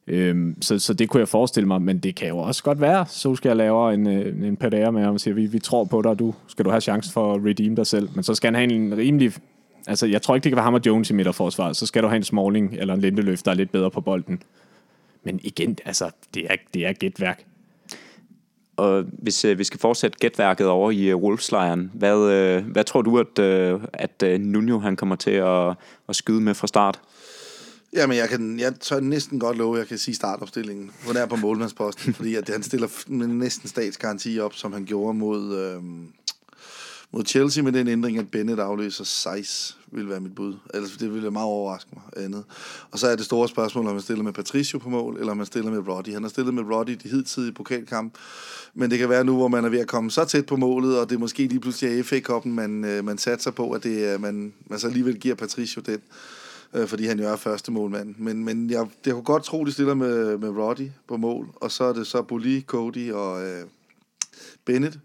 [0.06, 3.06] Øhm, så, så det kunne jeg forestille mig, men det kan jo også godt være,
[3.08, 5.84] så skal jeg lave en, øh, en PDR med ham og sige, vi, vi tror
[5.84, 8.48] på dig, du skal du have chance for at redeem dig selv, men så skal
[8.48, 9.32] han have en rimelig,
[9.86, 12.08] altså jeg tror ikke, det kan være ham og Jones i midterforsvaret, så skal du
[12.08, 14.42] have en Smalling eller en Lindeløf, der er lidt bedre på bolden.
[15.24, 17.44] Men igen, altså, det er, det er gætværk.
[18.76, 23.02] Og hvis øh, vi skal fortsætte gætværket over i øh, Wolfslejren, hvad, øh, hvad tror
[23.02, 25.74] du, at, øh, at øh, Nuno han kommer til at,
[26.08, 27.00] at skyde med fra start?
[27.92, 30.90] Jamen, jeg, kan, jeg tør næsten godt love, at jeg kan sige startopstillingen.
[31.04, 35.58] Hvor er på målmandsposten, fordi at han stiller næsten statsgaranti op, som han gjorde mod,
[35.58, 35.82] øh,
[37.12, 40.54] mod Chelsea med den ændring, at Bennett afløser Seis, vil være mit bud.
[40.74, 42.44] Altså, det ville meget overraske mig andet.
[42.90, 45.36] Og så er det store spørgsmål, om man stiller med Patricio på mål, eller om
[45.36, 46.12] man stiller med Roddy.
[46.12, 48.14] Han har stillet med Roddy de hidtidige pokalkamp,
[48.74, 50.98] men det kan være nu, hvor man er ved at komme så tæt på målet,
[50.98, 54.20] og det er måske lige pludselig er FA-koppen, man, øh, man satser på, at det,
[54.20, 55.98] man, man så alligevel giver Patricio den
[56.74, 58.14] øh, fordi han jo er første målmand.
[58.18, 61.70] Men, men jeg, jeg kunne godt tro, de stiller med, med Roddy på mål, og
[61.70, 63.64] så er det så Bully, Cody og øh,
[64.64, 64.98] Bennett.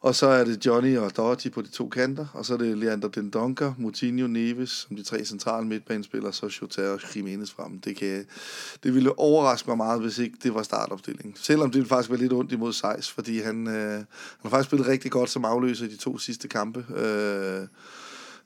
[0.00, 2.78] Og så er det Johnny og Doherty på de to kanter, og så er det
[2.78, 3.32] Leander Den
[3.78, 7.78] Moutinho, Neves som de tre centrale midtbanespillere, så Jota og Jimenez frem.
[7.78, 8.24] Det, kan,
[8.82, 11.34] det ville overraske mig meget, hvis ikke det var startopstillingen.
[11.36, 14.06] Selvom det ville faktisk være lidt ondt imod Sejs, fordi han, øh, han
[14.42, 16.86] har faktisk spillet rigtig godt som afløser i de to sidste kampe.
[16.96, 17.66] Øh,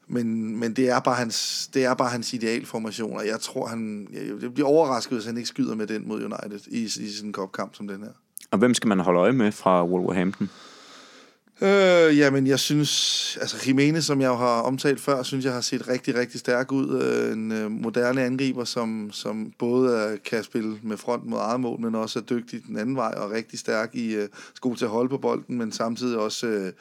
[0.09, 4.09] men, men det, er bare hans, det er bare hans idealformation, og jeg tror, han
[4.43, 7.33] jeg bliver overrasket, hvis han ikke skyder med den mod United i, i sådan en
[7.33, 8.11] kopkamp som den her.
[8.51, 10.51] Og hvem skal man holde øje med fra Wolverhampton?
[11.63, 15.61] Øh, jamen, jeg synes, altså Jimenez, som jeg jo har omtalt før, synes jeg har
[15.61, 17.03] set rigtig, rigtig stærk ud.
[17.03, 21.61] Øh, en øh, moderne angriber, som, som både øh, kan spille med front mod eget
[21.61, 24.85] mål, men også er dygtig den anden vej, og rigtig stærk i øh, sko til
[24.85, 26.47] at holde på bolden, men samtidig også...
[26.47, 26.73] Øh,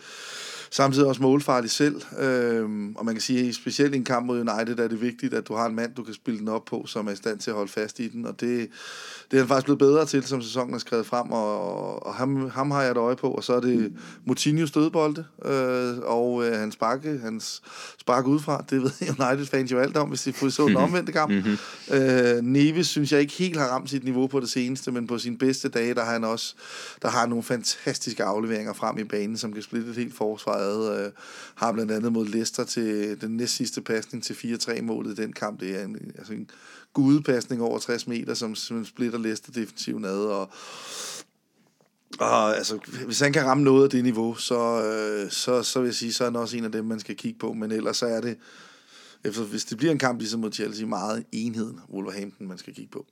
[0.72, 2.02] samtidig også målfarlig selv.
[2.20, 5.34] Øhm, og man kan sige, at specielt i en kamp mod United er det vigtigt,
[5.34, 7.40] at du har en mand, du kan spille den op på, som er i stand
[7.40, 8.26] til at holde fast i den.
[8.26, 8.70] Og det,
[9.32, 11.32] det er han faktisk blevet bedre til, som sæsonen er skrevet frem.
[11.32, 13.32] Og, og ham, ham har jeg et øje på.
[13.32, 13.94] Og så er det
[14.26, 17.62] Moutinho stødbolde, øh, og øh, hans sparke, hans
[18.00, 18.66] spark udefra.
[18.70, 21.32] Det ved United-fans jo alt om, hvis de får så den omvendte kamp.
[21.32, 21.58] Mm-hmm.
[21.94, 25.18] Øh, Neves synes jeg ikke helt har ramt sit niveau på det seneste, men på
[25.18, 26.56] sin bedste dage, der har han også
[27.02, 31.06] der har nogle fantastiske afleveringer frem i banen, som kan splitte et helt forsvar meget.
[31.06, 31.12] Øh,
[31.56, 35.60] har blandt andet mod Leicester til den næst sidste pasning til 4-3-målet i den kamp.
[35.60, 36.50] Det er en, altså en
[36.94, 40.52] gudepasning over 60 meter, som, som splitter Leicester defensiven ad, og
[42.20, 45.88] og altså, hvis han kan ramme noget af det niveau, så, øh, så, så vil
[45.88, 47.54] jeg sige, så er han også en af dem, man skal kigge på.
[47.54, 48.38] Men ellers så er det,
[49.26, 52.92] efter, hvis det bliver en kamp ligesom mod Chelsea, meget enheden Wolverhampton, man skal kigge
[52.92, 53.06] på.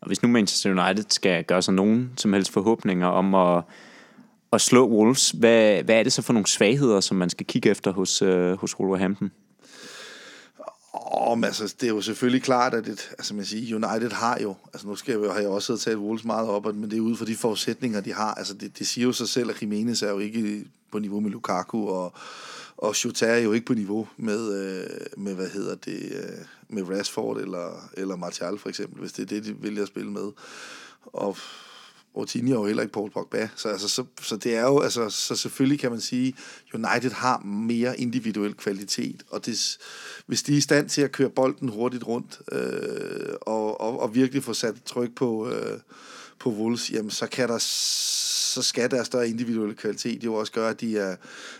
[0.00, 3.64] Og hvis nu Manchester United skal gøre sig nogen som helst forhåbninger om at,
[4.52, 7.70] at slå Wolves, hvad, hvad er det så for nogle svagheder, som man skal kigge
[7.70, 9.30] efter hos, øh, hos Wolverhampton?
[10.92, 14.38] Oh, men altså, det er jo selvfølgelig klart, at det, altså, man siger, United har
[14.42, 16.90] jo, altså nu skal jeg, har jeg også siddet og talt Wolves meget op, men
[16.90, 18.34] det er ud for de forudsætninger, de har.
[18.34, 21.30] Altså, det, det siger jo sig selv, at Jimenez er jo ikke på niveau med
[21.30, 22.12] Lukaku, og,
[22.76, 24.86] og Jota er jo ikke på niveau med, øh,
[25.16, 29.26] med hvad hedder det, øh, med Rashford eller, eller Martial for eksempel, hvis det er
[29.26, 30.32] det, de vælger at spille med.
[31.04, 31.36] Og
[32.16, 33.48] Coutinho er jo heller ikke Paul Pogba.
[33.56, 36.34] Så, altså, så, så det er jo, altså, så selvfølgelig kan man sige,
[36.74, 39.78] United har mere individuel kvalitet, og det,
[40.26, 44.14] hvis de er i stand til at køre bolden hurtigt rundt, øh, og, og, og
[44.14, 45.78] virkelig få sat tryk på, øh,
[46.38, 47.58] på Wolves, jamen så kan der
[48.56, 51.16] så skal deres større individuelle kvalitet jo også gøre, at de, er,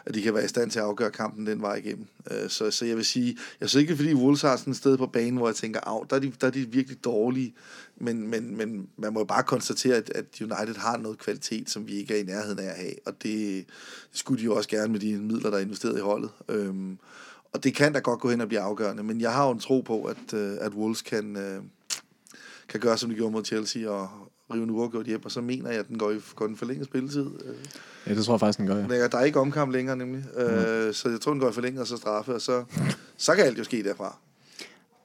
[0.06, 2.06] at de kan være i stand til at afgøre kampen den vej igennem.
[2.30, 4.98] Øh, så, så jeg vil sige, jeg synes ikke, fordi Wolves har sådan et sted
[4.98, 7.54] på banen, hvor jeg tænker, af, der er de, der er de virkelig dårlige,
[7.96, 11.86] men, men, men man må jo bare konstatere, at, at United har noget kvalitet, som
[11.86, 13.66] vi ikke er i nærheden af at have, og det,
[14.12, 16.30] det skulle de jo også gerne med de midler, der er investeret i holdet.
[16.48, 16.98] Øhm,
[17.52, 19.60] og det kan da godt gå hen og blive afgørende, men jeg har jo en
[19.60, 21.62] tro på, at, øh, at Wolves kan, øh,
[22.68, 24.08] kan gøre, som de gjorde mod Chelsea, og,
[24.54, 26.86] rive en uafgjort hjem, og så mener jeg, at den går i, går den forlænget
[26.86, 27.26] spilletid.
[28.06, 29.08] Ja, det tror jeg faktisk, den gør, ja.
[29.08, 30.24] Der er ikke omkamp længere, nemlig.
[30.36, 30.42] Mm.
[30.42, 32.64] Øh, så jeg tror, den går i forlænget, og så straffe, og så,
[33.16, 34.18] så kan alt jo ske derfra.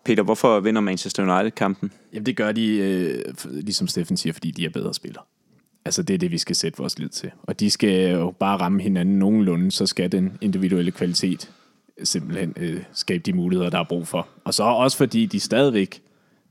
[0.06, 1.92] Peter, hvorfor vinder Manchester United-kampen?
[2.14, 5.24] Jamen, det gør de, øh, ligesom Steffen siger, fordi de er bedre spillere.
[5.86, 7.32] Altså, det er det, vi skal sætte vores lid til.
[7.44, 11.52] Og de skal jo bare ramme hinanden nogenlunde, så skal den individuelle kvalitet
[12.04, 14.28] simpelthen øh, skabe de muligheder, der er brug for.
[14.44, 16.02] Og så også fordi de stadigvæk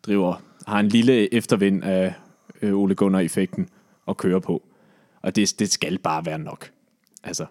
[0.03, 2.14] driver, har en lille eftervind af
[2.63, 3.69] øh, Ole Gunnar-effekten
[4.09, 4.63] at køre på.
[5.23, 6.71] Og det, det skal bare være nok.
[7.25, 7.47] Altså,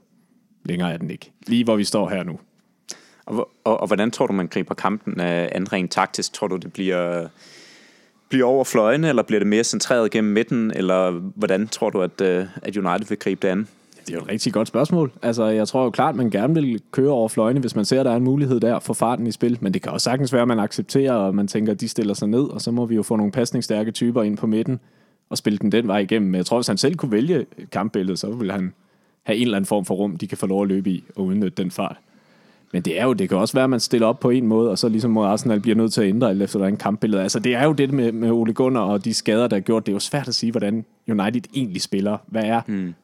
[0.66, 1.32] længere er den ikke.
[1.47, 2.39] Lige hvor vi står her nu.
[3.26, 6.34] Og, og, og hvordan tror du, man griber kampen andet rent taktisk?
[6.34, 7.28] Tror du, det bliver,
[8.30, 12.22] bliver over fløjene, eller bliver det mere centreret gennem midten, eller hvordan tror du, at,
[12.22, 13.68] øh, at United vil gribe det an?
[13.99, 15.12] Det er jo et rigtig godt spørgsmål.
[15.22, 18.05] Altså, jeg tror jo klart, man gerne vil køre over fløjene, hvis man ser, at
[18.05, 19.57] der er en mulighed der for farten i spil.
[19.62, 22.14] Men det kan også sagtens være, at man accepterer, og man tænker, at de stiller
[22.14, 24.80] sig ned, og så må vi jo få nogle pasningsstærke typer ind på midten
[25.30, 26.32] og spille den den vej igennem.
[26.32, 28.73] Men jeg tror, hvis han selv kunne vælge kampbilledet, så ville han
[29.23, 31.25] have en eller anden form for rum, de kan få lov at løbe i og
[31.25, 31.97] udnytte den fart.
[32.73, 34.71] Men det er jo, det kan også være, at man stiller op på en måde,
[34.71, 37.23] og så ligesom mod Arsenal bliver nødt til at ændre, alt efter er en kampbillede.
[37.23, 39.86] Altså, det er jo det med, med Ole Gunnar og de skader, der er gjort.
[39.86, 42.17] Det er jo svært at sige, hvordan United egentlig spiller.
[42.27, 42.61] Hvad er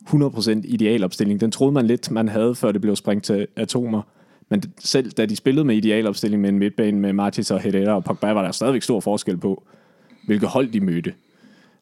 [0.07, 1.41] 100% idealopstilling?
[1.41, 4.01] Den troede man lidt, man havde, før det blev sprængt til atomer.
[4.49, 8.03] Men selv da de spillede med idealopstilling med en midtbane med Martins og Herrera og
[8.03, 9.63] Pogba, var der stadigvæk stor forskel på,
[10.26, 11.13] hvilke hold de mødte.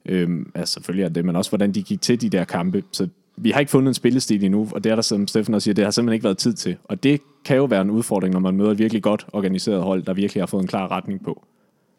[0.06, 2.84] Øhm, altså selvfølgelig er det, men også hvordan de gik til de der kampe.
[2.92, 5.64] Så vi har ikke fundet en spillestil endnu, og det er der, som Steffen også
[5.64, 6.78] siger, det har simpelthen ikke været tid til.
[6.84, 10.04] Og det kan jo være en udfordring, når man møder et virkelig godt organiseret hold,
[10.04, 11.46] der virkelig har fået en klar retning på.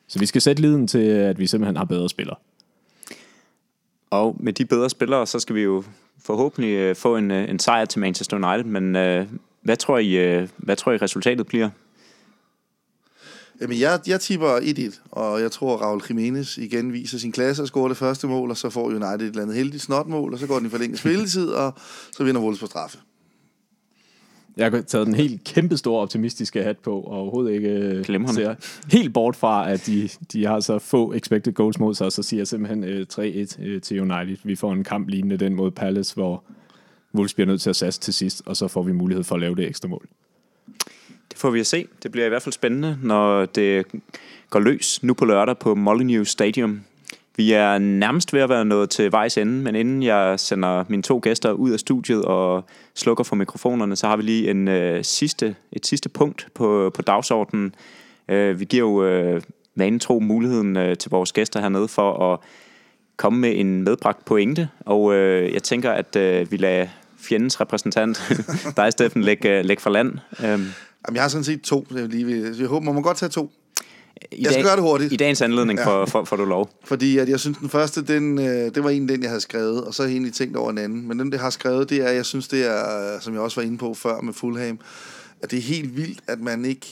[0.08, 2.36] Så vi skal sætte liden til, at vi simpelthen har bedre spillere.
[4.10, 5.84] Og med de bedre spillere, så skal vi jo
[6.24, 9.26] forhåbentlig øh, få en, øh, en sejr til Manchester United, men øh,
[9.62, 11.70] hvad, tror I, øh, hvad tror I resultatet bliver?
[13.64, 17.68] Jamen, jeg, jeg tipper 1-1, og jeg tror, Raul Jimenez igen viser sin klasse og
[17.68, 20.46] scorer det første mål, og så får United et eller andet heldigt snotmål, og så
[20.46, 21.74] går den i forlænget spilletid, og
[22.12, 22.98] så vinder Wolves på straffe.
[24.56, 28.34] Jeg har taget den helt kæmpe store optimistiske hat på, og overhovedet ikke øh, Glimrende.
[28.34, 28.54] ser
[28.92, 32.40] helt bort fra, at de, de har så få expected goals mod sig, så siger
[32.40, 34.36] jeg simpelthen øh, 3-1 øh, til United.
[34.44, 36.44] Vi får en kamp lignende den mod Palace, hvor
[37.14, 39.40] Wolves bliver nødt til at satse til sidst, og så får vi mulighed for at
[39.40, 40.08] lave det ekstra mål.
[41.30, 41.86] Det får vi at se.
[42.02, 43.86] Det bliver i hvert fald spændende, når det
[44.50, 46.80] går løs nu på lørdag på Molyneux Stadium.
[47.36, 51.02] Vi er nærmest ved at være nået til vejs ende, men inden jeg sender mine
[51.02, 52.64] to gæster ud af studiet og
[52.94, 57.02] slukker for mikrofonerne, så har vi lige en, øh, sidste, et sidste punkt på, på
[57.02, 57.74] dagsordenen.
[58.28, 59.42] Øh, vi giver jo øh,
[59.74, 62.40] vanen tro muligheden øh, til vores gæster hernede for at
[63.16, 66.86] komme med en medbragt pointe, og øh, jeg tænker, at øh, vi lader
[67.18, 68.32] fjendens repræsentant,
[68.76, 70.18] dig Steffen, lægge, øh, lægge for land.
[70.44, 70.60] Øh.
[71.08, 73.28] Jamen, jeg har sådan set to, jeg lige vil, jeg håber, man må godt tage
[73.30, 73.50] to.
[74.32, 75.12] I Jeg skal gøre det hurtigt.
[75.12, 75.86] I dagens anledning Ja.
[75.86, 76.70] for, for, for du lov.
[76.84, 78.44] Fordi at jeg synes, den første, den, øh,
[78.74, 80.78] det var en den, jeg havde skrevet, og så har jeg egentlig tænkt over en
[80.78, 81.08] anden.
[81.08, 83.60] Men den, jeg har skrevet, det er, jeg synes, det er, øh, som jeg også
[83.60, 84.78] var inde på før med Fulham,
[85.42, 86.86] at det er helt vildt, at man ikke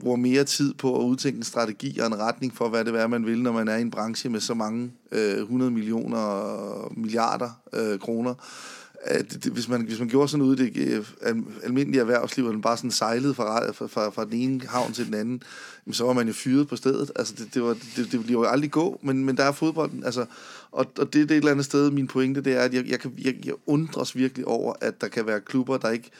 [0.00, 3.06] bruger mere tid på at udtænke en strategi og en retning for, hvad det er,
[3.06, 6.92] man vil, når man er i en branche med så mange øh, 100 millioner og
[6.96, 8.34] milliarder øh, kroner.
[9.04, 12.62] At det, hvis, man, hvis man gjorde sådan ud det øh, almindelige erhvervsliv, og den
[12.62, 15.42] bare sådan sejlede fra, fra, fra, fra den ene havn til den anden,
[15.86, 17.10] jamen, så var man jo fyret på stedet.
[17.16, 20.04] Altså, det, det, var, det, det ville jo aldrig gå, men, men der er fodbolden.
[20.04, 20.26] Altså,
[20.72, 22.86] og, og det, det er et eller andet sted, min pointe, det er, at jeg,
[22.86, 26.10] jeg, kan, jeg, jeg undres virkelig over, at der kan være klubber, der ikke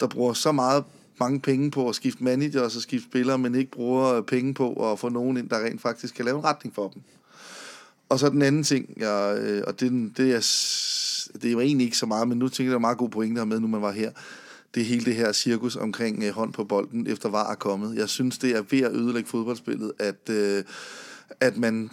[0.00, 0.84] der bruger så meget
[1.20, 4.54] mange penge på at skifte manager og så skifte spillere, men ikke bruger øh, penge
[4.54, 7.02] på at få nogen ind, der rent faktisk kan lave en retning for dem.
[8.08, 10.40] Og så den anden ting, jeg, øh, og det, det, er,
[11.34, 13.10] det er jo egentlig ikke så meget, men nu tænker jeg, der er meget gode
[13.10, 14.10] pointer med, nu man var her.
[14.74, 17.96] Det er hele det her cirkus omkring øh, hånd på bolden, efter var er kommet.
[17.96, 20.64] Jeg synes, det er ved at ødelægge fodboldspillet, at, øh,
[21.40, 21.90] at man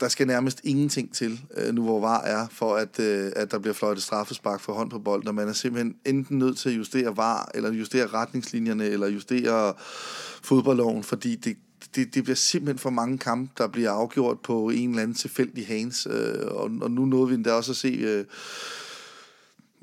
[0.00, 3.58] der skal nærmest ingenting til, øh, nu hvor VAR er, for at, øh, at der
[3.58, 6.76] bliver fløjtet straffespark for hånd på bolden, og man er simpelthen enten nødt til at
[6.76, 9.74] justere VAR, eller justere retningslinjerne, eller justere
[10.42, 11.56] fodboldloven, fordi det,
[11.94, 15.66] det, det bliver simpelthen for mange kampe, der bliver afgjort på en eller anden tilfældig
[15.66, 17.88] hands, øh, og, og nu nåede vi endda også at se...
[17.88, 18.24] Øh,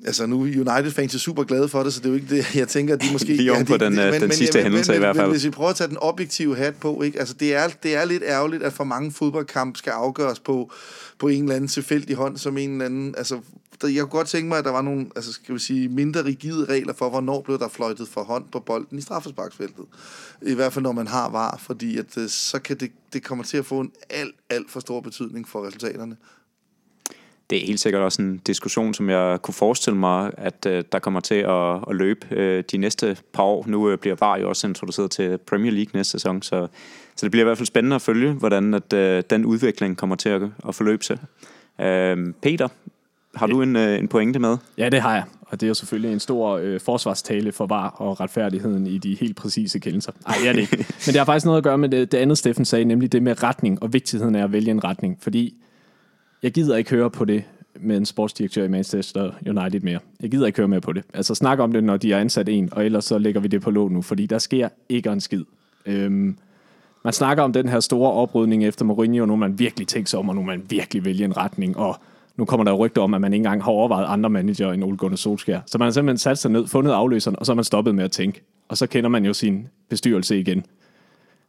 [0.05, 2.67] Altså nu United-fans er super glade for det, så det er jo ikke det, jeg
[2.67, 3.35] tænker, at de måske...
[3.35, 5.25] Lige oven på den, øh, den sidste hændelse i hvert fald.
[5.27, 7.19] Men hvis vi prøver at tage den objektive hat på, ikke?
[7.19, 10.71] Altså det er, det er lidt ærgerligt, at for mange fodboldkampe skal afgøres på,
[11.19, 13.15] på en eller anden tilfældig hånd, som en eller anden...
[13.17, 13.39] Altså,
[13.83, 16.65] jeg kunne godt tænke mig, at der var nogle, altså skal vi sige, mindre rigide
[16.65, 19.85] regler for, hvornår blev der fløjtet for hånd på bolden i straffesparksfeltet.
[20.41, 23.43] I hvert fald, når man har var, fordi at, øh, så kan det, det kommer
[23.43, 26.17] til at få en alt, alt for stor betydning for resultaterne.
[27.49, 30.99] Det er helt sikkert også en diskussion, som jeg kunne forestille mig, at øh, der
[30.99, 33.65] kommer til at, at løbe øh, de næste par år.
[33.67, 36.67] Nu øh, bliver VAR jo også introduceret til Premier League næste sæson, så,
[37.15, 40.15] så det bliver i hvert fald spændende at følge, hvordan at, øh, den udvikling kommer
[40.15, 41.17] til at, at forløbe sig.
[41.81, 42.67] Øh, Peter,
[43.35, 44.57] har du en, øh, en pointe med?
[44.77, 45.23] Ja, det har jeg.
[45.41, 49.15] Og det er jo selvfølgelig en stor øh, forsvarstale for var og retfærdigheden i de
[49.15, 50.11] helt præcise kendelser.
[50.27, 50.77] Nej, er det ikke.
[50.77, 53.23] Men det har faktisk noget at gøre med det, det andet, Steffen sagde, nemlig det
[53.23, 55.17] med retning og vigtigheden af at vælge en retning.
[55.21, 55.53] Fordi
[56.43, 57.43] jeg gider ikke høre på det
[57.79, 59.99] med en sportsdirektør i Manchester United mere.
[60.21, 61.03] Jeg gider ikke høre mere på det.
[61.13, 63.61] Altså snak om det, når de har ansat en, og ellers så lægger vi det
[63.61, 65.43] på låg nu, fordi der sker ikke en skid.
[65.85, 66.37] Øhm,
[67.03, 70.29] man snakker om den her store oprydning efter Mourinho, nu man virkelig tænkt sig om,
[70.29, 71.99] og nu man virkelig vælge en retning, og
[72.37, 74.83] nu kommer der jo rygter om, at man ikke engang har overvejet andre manager end
[74.83, 75.61] Ole Gunnar Solskjaer.
[75.65, 78.03] Så man har simpelthen sat sig ned, fundet afløseren, og så har man stoppet med
[78.03, 78.41] at tænke.
[78.69, 80.65] Og så kender man jo sin bestyrelse igen.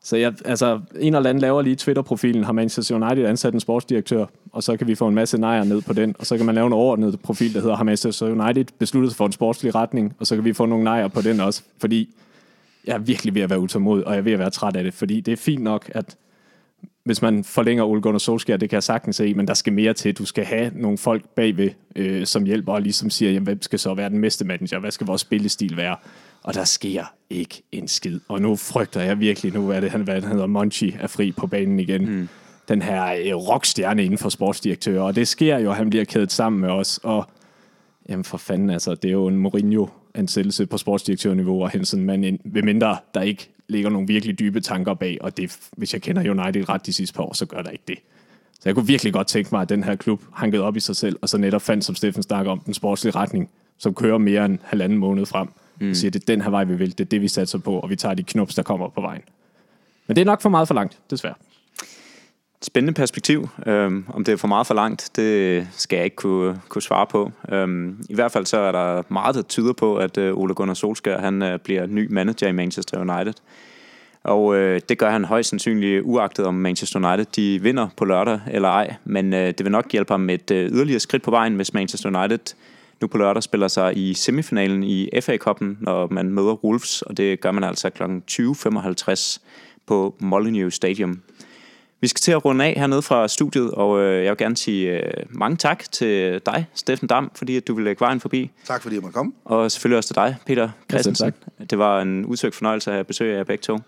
[0.03, 4.27] Så jeg, altså, en eller anden laver lige Twitter-profilen, har Manchester United ansat en sportsdirektør,
[4.53, 6.55] og så kan vi få en masse nejer ned på den, og så kan man
[6.55, 10.15] lave en overordnet profil, der hedder, har Manchester United besluttet sig for en sportslig retning,
[10.19, 12.15] og så kan vi få nogle nejer på den også, fordi
[12.87, 14.85] jeg er virkelig ved at være utålmodig, og jeg er ved at være træt af
[14.85, 16.17] det, fordi det er fint nok, at
[17.05, 19.93] hvis man forlænger Ole Gunnar Solskjaer, det kan jeg sagtens se, men der skal mere
[19.93, 20.15] til.
[20.15, 23.79] Du skal have nogle folk bagved, øh, som hjælper og ligesom siger, jamen, hvem skal
[23.79, 24.79] så være den næste manager?
[24.79, 25.97] Hvad skal vores spillestil være?
[26.43, 28.21] Og der sker ikke en skid.
[28.29, 31.33] Og nu frygter jeg virkelig, nu er det, han, hvad han hedder, Monchi er fri
[31.33, 32.11] på banen igen.
[32.11, 32.29] Mm.
[32.69, 35.03] Den her øh, rockstjerne inden for sportsdirektører.
[35.03, 37.01] Og det sker jo, han bliver kædet sammen med os.
[37.03, 37.27] Og
[38.09, 42.07] jamen for fanden, altså, det er jo en Mourinho-ansættelse på sportsdirektørniveau og hente sådan en
[42.07, 45.93] mand ind, ved mindre der ikke ligger nogle virkelig dybe tanker bag, og det, hvis
[45.93, 47.99] jeg kender United ret de sidste par år, så gør der ikke det.
[48.53, 50.97] Så jeg kunne virkelig godt tænke mig, at den her klub hankede op i sig
[50.97, 54.45] selv, og så netop fandt, som Steffen snakker om, den sportslige retning, som kører mere
[54.45, 55.49] end halvanden måned frem.
[55.81, 55.91] Mm.
[55.91, 57.79] Og siger, det er den her vej, vi vil, det er det, vi satser på,
[57.79, 59.23] og vi tager de knups, der kommer på vejen.
[60.07, 61.35] Men det er nok for meget for langt, desværre.
[62.65, 63.49] Spændende perspektiv.
[63.67, 67.07] Øhm, om det er for meget for langt, det skal jeg ikke kunne, kunne svare
[67.07, 67.33] på.
[67.53, 70.75] Øhm, I hvert fald så er der meget, der tyder på, at øh, Ole Gunnar
[70.75, 73.35] Solskjaer han, øh, bliver ny manager i Manchester United.
[74.23, 78.41] Og øh, det gør han højst sandsynligt uagtet om Manchester United de vinder på lørdag
[78.51, 78.95] eller ej.
[79.05, 82.19] Men øh, det vil nok hjælpe ham et øh, yderligere skridt på vejen, hvis Manchester
[82.21, 82.55] United
[83.01, 87.41] nu på lørdag spiller sig i semifinalen i FA-koppen, når man møder Wolves, og det
[87.41, 88.03] gør man altså kl.
[88.03, 89.39] 20.55
[89.87, 91.21] på Molineux Stadium.
[92.05, 94.91] Vi skal til at runde af hernede fra studiet, og øh, jeg vil gerne sige
[94.91, 98.51] øh, mange tak til dig, Steffen Dam, fordi at du ville lægge vejen forbi.
[98.65, 99.33] Tak fordi jeg måtte komme.
[99.45, 101.33] Og selvfølgelig også til dig, Peter Christensen.
[101.61, 103.79] Ja, det var en udsøgt fornøjelse at besøge jer begge to.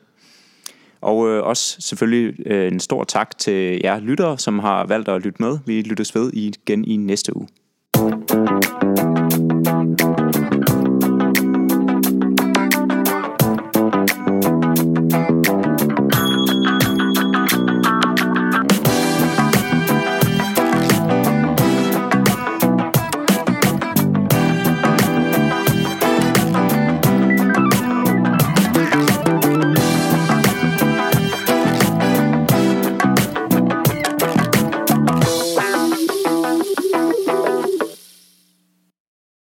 [1.01, 5.23] Og øh, også selvfølgelig øh, en stor tak til jer lyttere, som har valgt at
[5.23, 5.59] lytte med.
[5.67, 7.49] Vi lyttes ved igen i næste uge.